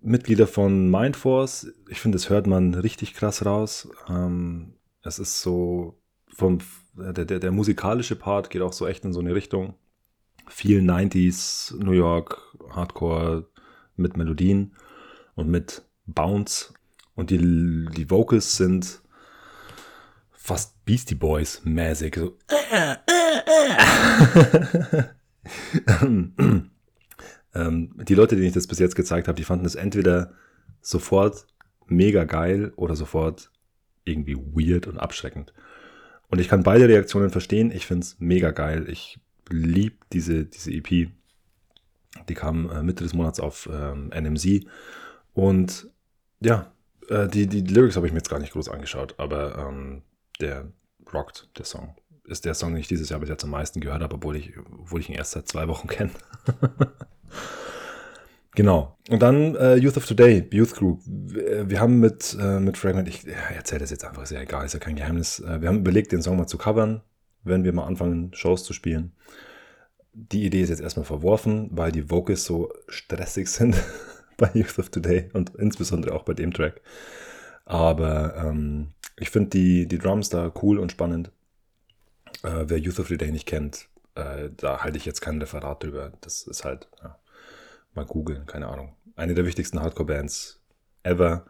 [0.00, 1.72] Mitglieder von Mindforce.
[1.88, 3.88] Ich finde, das hört man richtig krass raus.
[4.08, 6.58] Ähm, es ist so vom
[6.96, 9.74] der, der, der musikalische Part geht auch so echt in so eine Richtung.
[10.48, 13.46] Viel 90s New York Hardcore
[13.96, 14.74] mit Melodien
[15.34, 16.74] und mit Bounce.
[17.14, 19.00] Und die, die Vocals sind
[20.32, 22.16] fast Beastie Boys mäßig.
[22.16, 22.36] So.
[27.54, 30.34] ähm, die Leute, denen ich das bis jetzt gezeigt habe, die fanden es entweder
[30.80, 31.46] sofort
[31.86, 33.50] mega geil oder sofort
[34.04, 35.54] irgendwie weird und abschreckend.
[36.28, 37.70] Und ich kann beide Reaktionen verstehen.
[37.70, 38.86] Ich finde es mega geil.
[38.88, 39.18] Ich
[39.50, 41.10] liebe diese, diese EP.
[42.28, 44.66] Die kam äh, Mitte des Monats auf ähm, NMZ.
[45.32, 45.88] Und
[46.40, 46.72] ja,
[47.08, 50.02] äh, die, die Lyrics habe ich mir jetzt gar nicht groß angeschaut, aber ähm,
[50.40, 50.72] der
[51.12, 51.94] rockt, der Song.
[52.26, 54.54] Ist der Song, den ich dieses Jahr bis jetzt am meisten gehört habe, obwohl ich,
[54.58, 56.10] obwohl ich ihn erst seit zwei Wochen kenne.
[58.54, 58.96] genau.
[59.10, 61.02] Und dann äh, Youth of Today, Youth Group.
[61.04, 64.40] Wir, wir haben mit, äh, mit Fragment, ich ja, erzähle das jetzt einfach, ist ja
[64.40, 65.40] egal, ist ja kein Geheimnis.
[65.40, 67.02] Äh, wir haben überlegt, den Song mal zu covern,
[67.44, 69.12] wenn wir mal anfangen, Shows zu spielen.
[70.12, 73.76] Die Idee ist jetzt erstmal verworfen, weil die Vocals so stressig sind
[74.36, 76.80] bei Youth of Today und insbesondere auch bei dem Track.
[77.64, 81.30] Aber ähm, ich finde die, die Drums da cool und spannend.
[82.42, 85.82] Äh, wer Youth of the Day nicht kennt, äh, da halte ich jetzt kein Referat
[85.82, 86.12] drüber.
[86.20, 87.18] Das ist halt, ja,
[87.94, 88.94] mal googeln, keine Ahnung.
[89.16, 90.60] Eine der wichtigsten Hardcore-Bands
[91.02, 91.46] ever.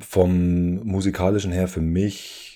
[0.00, 2.49] Vom musikalischen her für mich,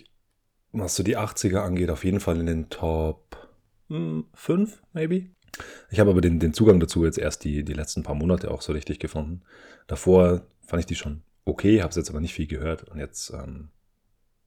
[0.80, 3.48] was so die 80er angeht, auf jeden Fall in den Top
[3.88, 5.30] 5, hm, maybe.
[5.90, 8.60] Ich habe aber den, den Zugang dazu jetzt erst die, die letzten paar Monate auch
[8.60, 9.42] so richtig gefunden.
[9.86, 12.84] Davor fand ich die schon okay, habe es jetzt aber nicht viel gehört.
[12.84, 13.70] Und jetzt ähm,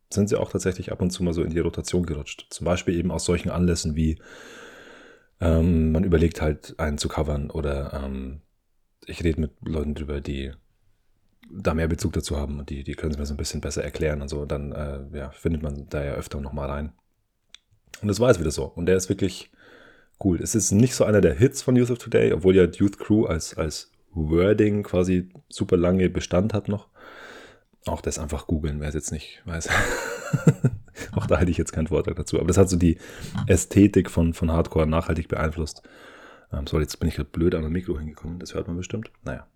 [0.09, 2.47] sind sie auch tatsächlich ab und zu mal so in die Rotation gerutscht.
[2.49, 4.19] Zum Beispiel eben aus solchen Anlässen wie
[5.39, 8.41] ähm, man überlegt halt einen zu covern oder ähm,
[9.05, 10.51] ich rede mit Leuten drüber, die
[11.49, 13.83] da mehr Bezug dazu haben und die, die können es mir so ein bisschen besser
[13.83, 14.45] erklären und so.
[14.45, 16.93] dann äh, ja, findet man da ja öfter nochmal rein.
[18.01, 18.65] Und das war jetzt wieder so.
[18.65, 19.51] Und der ist wirklich
[20.23, 20.39] cool.
[20.41, 23.25] Es ist nicht so einer der Hits von Youth of Today, obwohl ja Youth Crew
[23.25, 26.87] als, als Wording quasi super lange Bestand hat noch.
[27.85, 29.69] Auch das einfach googeln, wer es jetzt nicht weiß.
[31.13, 32.37] auch da hätte ich jetzt keinen Vortrag dazu.
[32.37, 32.97] Aber das hat so die
[33.47, 35.83] Ästhetik von, von Hardcore nachhaltig beeinflusst.
[36.51, 38.39] Ähm, so, jetzt bin ich gerade blöd an ein Mikro hingekommen.
[38.39, 39.11] Das hört man bestimmt.
[39.23, 39.47] Naja.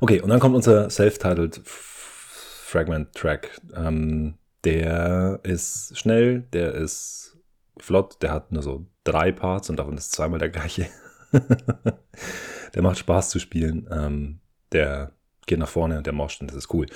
[0.00, 3.60] Okay, und dann kommt unser self-titled Fragment-Track.
[3.74, 7.36] Ähm, der ist schnell, der ist
[7.78, 10.86] flott, der hat nur so drei Parts und davon ist zweimal der gleiche.
[12.74, 13.88] der macht Spaß zu spielen.
[13.90, 14.40] Ähm,
[14.72, 15.12] der
[15.46, 16.86] geht nach vorne und der moscht und das ist cool.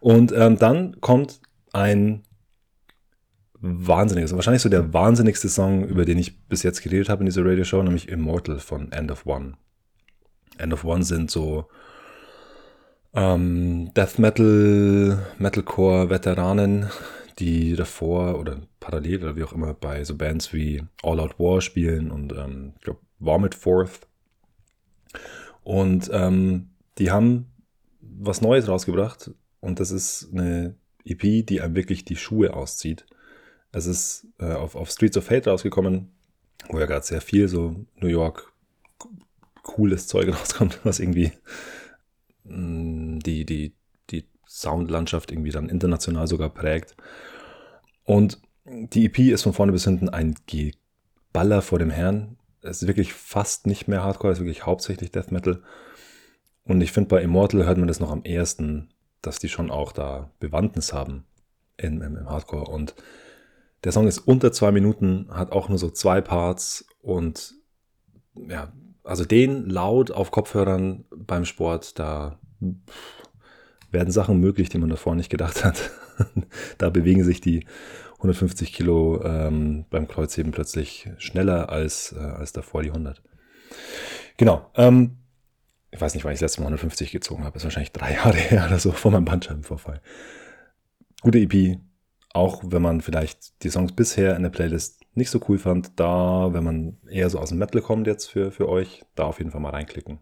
[0.00, 1.40] Und ähm, dann kommt
[1.72, 2.22] ein
[3.60, 7.44] wahnsinniges, wahrscheinlich so der wahnsinnigste Song, über den ich bis jetzt geredet habe in dieser
[7.44, 9.54] Radio-Show, nämlich Immortal von End of One.
[10.56, 11.68] End of One sind so
[13.14, 16.90] ähm, Death Metal, Metalcore-Veteranen,
[17.38, 21.60] die davor oder parallel oder wie auch immer bei so Bands wie All Out War
[21.60, 24.06] spielen und ähm, ich glaube Vomit Forth
[25.64, 27.46] und ähm, die haben
[28.00, 29.30] was Neues rausgebracht
[29.60, 33.06] und das ist eine EP, die einem wirklich die Schuhe auszieht.
[33.72, 36.10] Es ist äh, auf, auf Streets of Hate rausgekommen,
[36.68, 38.52] wo ja gerade sehr viel so New York
[39.62, 41.32] cooles Zeug rauskommt, was irgendwie
[42.50, 43.74] die, die,
[44.10, 46.96] die Soundlandschaft irgendwie dann international sogar prägt.
[48.04, 52.88] Und die EP ist von vorne bis hinten ein Geballer vor dem Herrn es ist
[52.88, 55.62] wirklich fast nicht mehr Hardcore, es ist wirklich hauptsächlich Death Metal.
[56.64, 58.90] Und ich finde, bei Immortal hört man das noch am ehesten,
[59.22, 61.24] dass die schon auch da Bewandtnis haben
[61.76, 62.70] in, im, im Hardcore.
[62.70, 62.94] Und
[63.84, 67.54] der Song ist unter zwei Minuten, hat auch nur so zwei Parts und
[68.34, 68.72] ja,
[69.02, 72.38] also den laut auf Kopfhörern beim Sport, da
[73.90, 75.90] werden Sachen möglich, die man davor nicht gedacht hat.
[76.78, 77.64] da bewegen sich die
[78.18, 83.22] 150 Kilo ähm, beim Kreuzheben plötzlich schneller als, äh, als davor die 100.
[84.36, 84.70] Genau.
[84.74, 85.16] Ähm,
[85.90, 88.36] ich weiß nicht, wann ich das letzte Mal 150 gezogen habe, ist wahrscheinlich drei Jahre
[88.36, 90.00] her oder so vor meinem Bandscheibenvorfall.
[91.22, 91.78] Gute EP,
[92.32, 96.52] auch wenn man vielleicht die Songs bisher in der Playlist nicht so cool fand, da,
[96.52, 99.50] wenn man eher so aus dem Metal kommt jetzt für, für euch, da auf jeden
[99.50, 100.20] Fall mal reinklicken.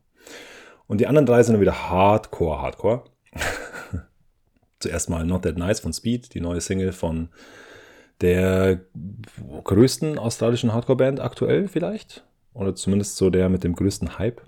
[0.89, 3.05] Und die anderen drei sind dann wieder Hardcore, Hardcore.
[4.80, 7.28] Zuerst mal Not That Nice von Speed, die neue Single von
[8.20, 8.80] der
[9.64, 12.24] größten australischen Hardcore-Band aktuell vielleicht.
[12.55, 14.41] Oder zumindest so der mit dem größten Hype.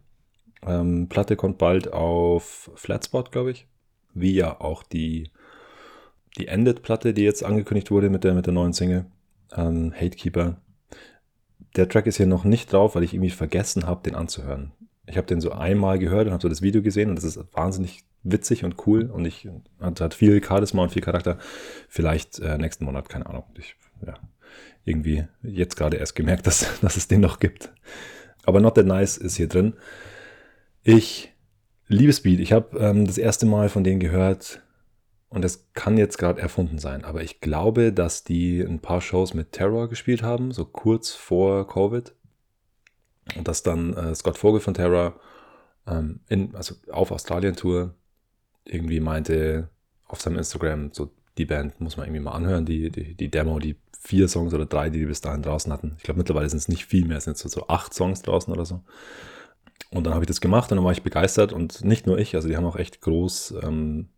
[0.67, 3.69] Ähm, Platte kommt bald auf Flatspot, glaube ich.
[4.15, 5.31] Wie ja auch die,
[6.39, 9.07] die Ended-Platte, die jetzt angekündigt wurde mit der, mit der neuen Single.
[9.53, 10.57] Ähm, Hatekeeper.
[11.77, 14.73] Der Track ist hier noch nicht drauf, weil ich irgendwie vergessen habe, den anzuhören.
[15.11, 17.39] Ich habe den so einmal gehört und habe so das Video gesehen und das ist
[17.53, 19.49] wahnsinnig witzig und cool und ich
[19.81, 21.39] hat, hat viel Charisma und viel Charakter.
[21.89, 23.45] Vielleicht äh, nächsten Monat, keine Ahnung.
[23.59, 24.15] Ich, ja,
[24.85, 27.73] irgendwie jetzt gerade erst gemerkt, dass, dass es den noch gibt.
[28.45, 29.75] Aber Not That Nice ist hier drin.
[30.83, 31.33] Ich
[31.89, 32.41] liebe Speed.
[32.41, 34.63] Ich habe ähm, das erste Mal von denen gehört
[35.29, 39.33] und das kann jetzt gerade erfunden sein, aber ich glaube, dass die ein paar Shows
[39.33, 42.13] mit Terror gespielt haben, so kurz vor Covid.
[43.37, 45.21] Und dass dann äh, Scott Vogel von Terror
[45.87, 47.95] ähm, in, also auf Australien-Tour
[48.65, 49.69] irgendwie meinte
[50.07, 53.59] auf seinem Instagram, so die Band muss man irgendwie mal anhören, die, die, die Demo,
[53.59, 55.95] die vier Songs oder drei, die die bis dahin draußen hatten.
[55.99, 58.53] Ich glaube, mittlerweile sind es nicht viel mehr, es sind so, so acht Songs draußen
[58.53, 58.83] oder so.
[59.91, 62.35] Und dann habe ich das gemacht und dann war ich begeistert und nicht nur ich,
[62.35, 64.09] also die haben auch echt groß ähm,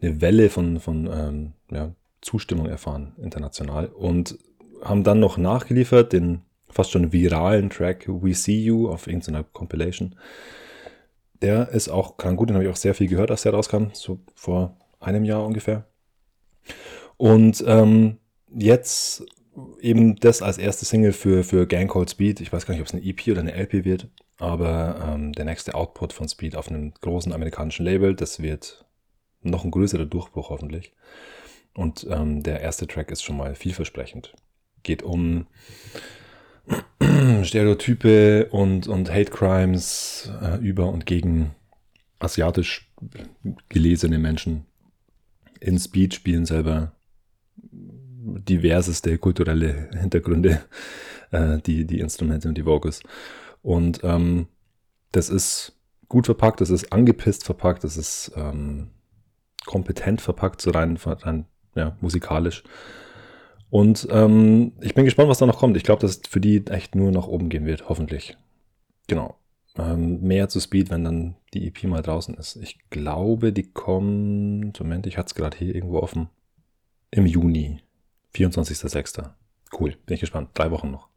[0.00, 3.86] eine Welle von, von ähm, ja, Zustimmung erfahren, international.
[3.86, 4.38] Und
[4.82, 6.42] haben dann noch nachgeliefert den
[6.72, 10.16] fast schon viralen Track We See You auf irgendeiner Compilation.
[11.40, 13.86] Der ist auch krank gut, den habe ich auch sehr viel gehört, als der rauskam,
[13.92, 15.86] so vor einem Jahr ungefähr.
[17.16, 18.18] Und ähm,
[18.54, 19.24] jetzt
[19.80, 22.40] eben das als erste Single für, für Gang Code Speed.
[22.40, 24.08] Ich weiß gar nicht, ob es eine EP oder eine LP wird,
[24.38, 28.84] aber ähm, der nächste Output von Speed auf einem großen amerikanischen Label, das wird
[29.42, 30.92] noch ein größerer Durchbruch hoffentlich.
[31.74, 34.34] Und ähm, der erste Track ist schon mal vielversprechend.
[34.82, 35.46] Geht um
[37.42, 41.54] Stereotype und, und Hate Crimes äh, über und gegen
[42.18, 42.90] asiatisch
[43.68, 44.66] gelesene Menschen.
[45.60, 46.92] In Speed spielen selber
[47.54, 50.62] diverseste kulturelle Hintergründe,
[51.30, 53.02] äh, die, die Instrumente und die Vocals.
[53.62, 54.46] Und ähm,
[55.12, 55.76] das ist
[56.08, 58.90] gut verpackt, das ist angepisst verpackt, das ist ähm,
[59.66, 62.64] kompetent verpackt, so rein, rein ja, musikalisch.
[63.72, 65.78] Und ähm, ich bin gespannt, was da noch kommt.
[65.78, 68.36] Ich glaube, dass es für die echt nur nach oben gehen wird, hoffentlich.
[69.06, 69.38] Genau.
[69.78, 72.56] Ähm, mehr zu Speed, wenn dann die EP mal draußen ist.
[72.56, 76.28] Ich glaube, die kommt, Moment, ich hatte es gerade hier irgendwo offen.
[77.10, 77.78] Im Juni.
[78.34, 79.30] 24.06.
[79.80, 80.50] Cool, bin ich gespannt.
[80.52, 81.08] Drei Wochen noch.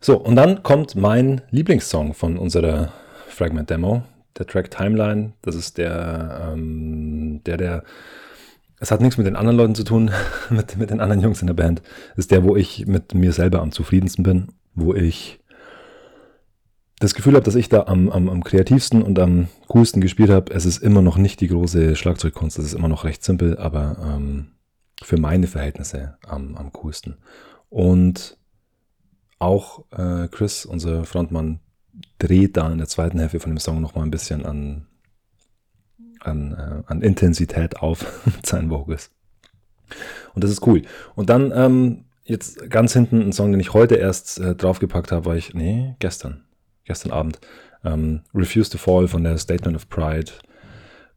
[0.00, 2.92] So, und dann kommt mein Lieblingssong von unserer
[3.28, 4.02] Fragment-Demo.
[4.36, 5.34] Der Track Timeline.
[5.42, 7.84] Das ist der, ähm, der, der
[8.80, 10.10] es hat nichts mit den anderen Leuten zu tun,
[10.50, 11.82] mit, mit den anderen Jungs in der Band.
[12.12, 15.40] Es ist der, wo ich mit mir selber am zufriedensten bin, wo ich
[17.00, 20.52] das Gefühl habe, dass ich da am, am, am kreativsten und am coolsten gespielt habe.
[20.54, 23.96] Es ist immer noch nicht die große Schlagzeugkunst, es ist immer noch recht simpel, aber
[24.00, 24.52] ähm,
[25.02, 27.16] für meine Verhältnisse am, am coolsten.
[27.68, 28.38] Und
[29.38, 31.60] auch äh, Chris, unser Frontmann,
[32.18, 34.86] dreht da in der zweiten Hälfte von dem Song nochmal ein bisschen an,
[36.24, 39.10] an, äh, an Intensität auf mit seinen Vocals.
[40.34, 40.82] Und das ist cool.
[41.14, 45.26] Und dann ähm, jetzt ganz hinten ein Song, den ich heute erst äh, draufgepackt habe,
[45.26, 46.44] war ich, nee, gestern,
[46.84, 47.40] gestern Abend.
[47.84, 50.32] Ähm, Refuse to Fall von der Statement of Pride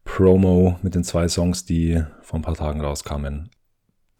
[0.04, 3.50] Promo mit den zwei Songs, die vor ein paar Tagen rauskamen.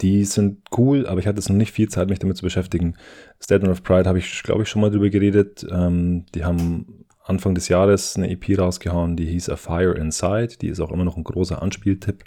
[0.00, 2.94] Die sind cool, aber ich hatte jetzt noch nicht viel Zeit, mich damit zu beschäftigen.
[3.42, 5.66] Statement of Pride habe ich, glaube ich, schon mal drüber geredet.
[5.70, 10.56] Ähm, die haben Anfang des Jahres eine EP rausgehauen, die hieß A Fire Inside.
[10.60, 12.24] Die ist auch immer noch ein großer Anspieltipp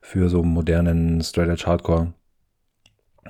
[0.00, 2.14] für so modernen Straight Edge Hardcore.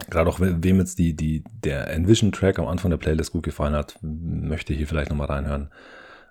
[0.08, 3.98] Gerade auch wem jetzt die, die, der Envision-Track am Anfang der Playlist gut gefallen hat,
[4.00, 5.70] möchte hier vielleicht nochmal reinhören.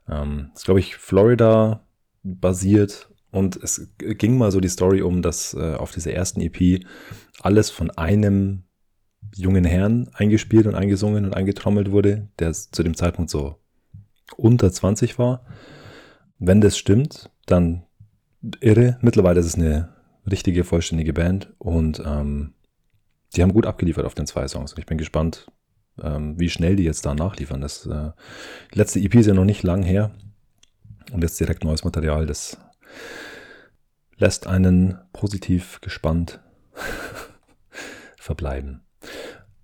[0.10, 1.86] Ähm, ist, glaube ich, Florida
[2.24, 6.84] basiert und es ging mal so die Story um, dass äh, auf dieser ersten EP
[7.42, 8.64] alles von einem
[9.36, 13.61] jungen Herrn eingespielt und eingesungen und eingetrommelt wurde, der zu dem Zeitpunkt so
[14.38, 15.46] unter 20 war.
[16.40, 17.84] Wenn das stimmt, dann
[18.60, 18.98] irre.
[19.02, 19.90] Mittlerweile ist es eine
[20.30, 22.54] richtige, vollständige Band und ähm,
[23.36, 24.74] die haben gut abgeliefert auf den zwei Songs.
[24.74, 25.48] Und ich bin gespannt,
[26.02, 27.62] ähm, wie schnell die jetzt da nachliefern.
[27.62, 28.12] Das, äh,
[28.74, 30.12] die letzte EP ist ja noch nicht lang her
[31.12, 32.26] und jetzt direkt neues Material.
[32.26, 32.58] Das
[34.18, 36.40] lässt einen positiv gespannt
[38.18, 38.84] verbleiben.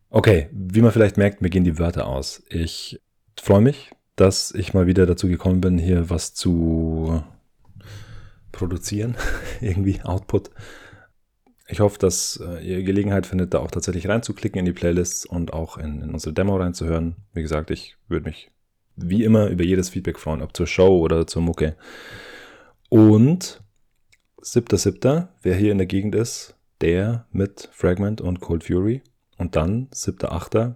[0.09, 2.43] Okay, wie man vielleicht merkt, mir gehen die Wörter aus.
[2.49, 3.01] Ich
[3.39, 7.23] freue mich, dass ich mal wieder dazu gekommen bin, hier was zu
[8.51, 9.15] produzieren.
[9.61, 10.49] Irgendwie Output.
[11.69, 15.53] Ich hoffe, dass äh, ihr Gelegenheit findet, da auch tatsächlich reinzuklicken in die Playlists und
[15.53, 17.15] auch in, in unsere Demo reinzuhören.
[17.33, 18.51] Wie gesagt, ich würde mich
[18.95, 21.75] wie immer über jedes Feedback freuen, ob zur Show oder zur Mucke.
[22.89, 23.61] Und
[24.41, 29.03] 7.7., wer hier in der Gegend ist, der mit Fragment und Cold Fury.
[29.37, 30.75] Und dann 7.8.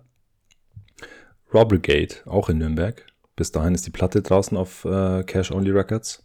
[1.52, 3.11] Raw Brigade, auch in Nürnberg.
[3.42, 6.24] Bis dahin ist die Platte draußen auf äh, Cash Only Records.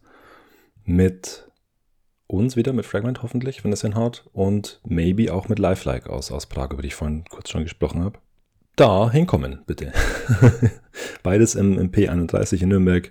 [0.85, 1.51] Mit
[2.27, 4.29] uns wieder, mit Fragment hoffentlich, wenn es hinhaut.
[4.35, 8.05] Und maybe auch mit Lifelike aus, aus Prag, über die ich vorhin kurz schon gesprochen
[8.05, 8.19] habe.
[8.77, 9.95] Da hinkommen, bitte.
[11.23, 13.11] Beides im, im P31 in Nürnberg.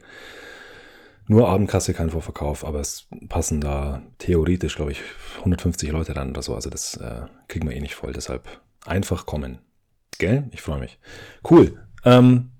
[1.28, 5.02] Nur Abendkasse, kein Vorverkauf, aber es passen da theoretisch, glaube ich,
[5.40, 6.54] 150 Leute ran oder so.
[6.54, 8.14] Also das äh, kriegen wir eh nicht voll.
[8.14, 8.48] Deshalb
[8.86, 9.58] einfach kommen.
[10.20, 10.48] Gell?
[10.52, 11.00] Ich freue mich.
[11.50, 11.82] Cool.
[12.04, 12.52] Ähm,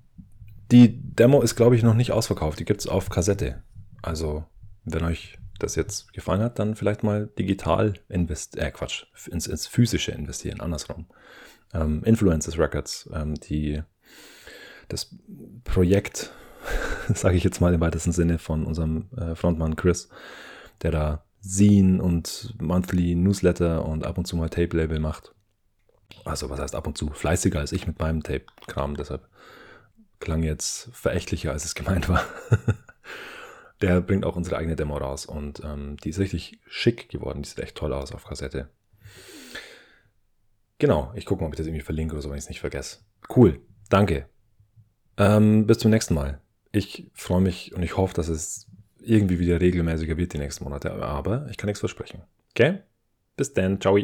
[0.72, 2.58] die Demo ist, glaube ich, noch nicht ausverkauft.
[2.58, 3.62] Die gibt es auf Kassette.
[4.02, 4.44] Also,
[4.84, 9.66] wenn euch das jetzt gefallen hat, dann vielleicht mal digital investieren, äh Quatsch, ins, ins
[9.66, 11.06] physische investieren, andersrum.
[11.72, 13.82] Ähm, Influences Records, ähm, die
[14.88, 15.16] das
[15.64, 16.32] Projekt
[17.14, 20.08] sage ich jetzt mal im weitesten Sinne von unserem äh, Frontmann Chris,
[20.82, 25.32] der da Zine und Monthly Newsletter und ab und zu mal Tape-Label macht.
[26.24, 27.10] Also was heißt ab und zu?
[27.10, 29.28] Fleißiger als ich mit meinem Tape-Kram, deshalb
[30.20, 32.24] klang jetzt verächtlicher, als es gemeint war.
[33.80, 37.42] der bringt auch unsere eigene Demo raus und ähm, die ist richtig schick geworden.
[37.42, 38.70] Die sieht echt toll aus auf Kassette.
[40.78, 42.60] Genau, ich gucke mal, ob ich das irgendwie verlinke oder so, wenn ich es nicht
[42.60, 42.98] vergesse.
[43.34, 44.28] Cool, danke.
[45.16, 46.40] Ähm, bis zum nächsten Mal
[46.76, 48.66] ich freue mich und ich hoffe, dass es
[49.00, 50.92] irgendwie wieder regelmäßiger wird die nächsten Monate.
[50.92, 52.22] Aber ich kann nichts versprechen.
[52.50, 52.80] Okay?
[53.36, 53.80] Bis dann.
[53.80, 53.98] Ciao.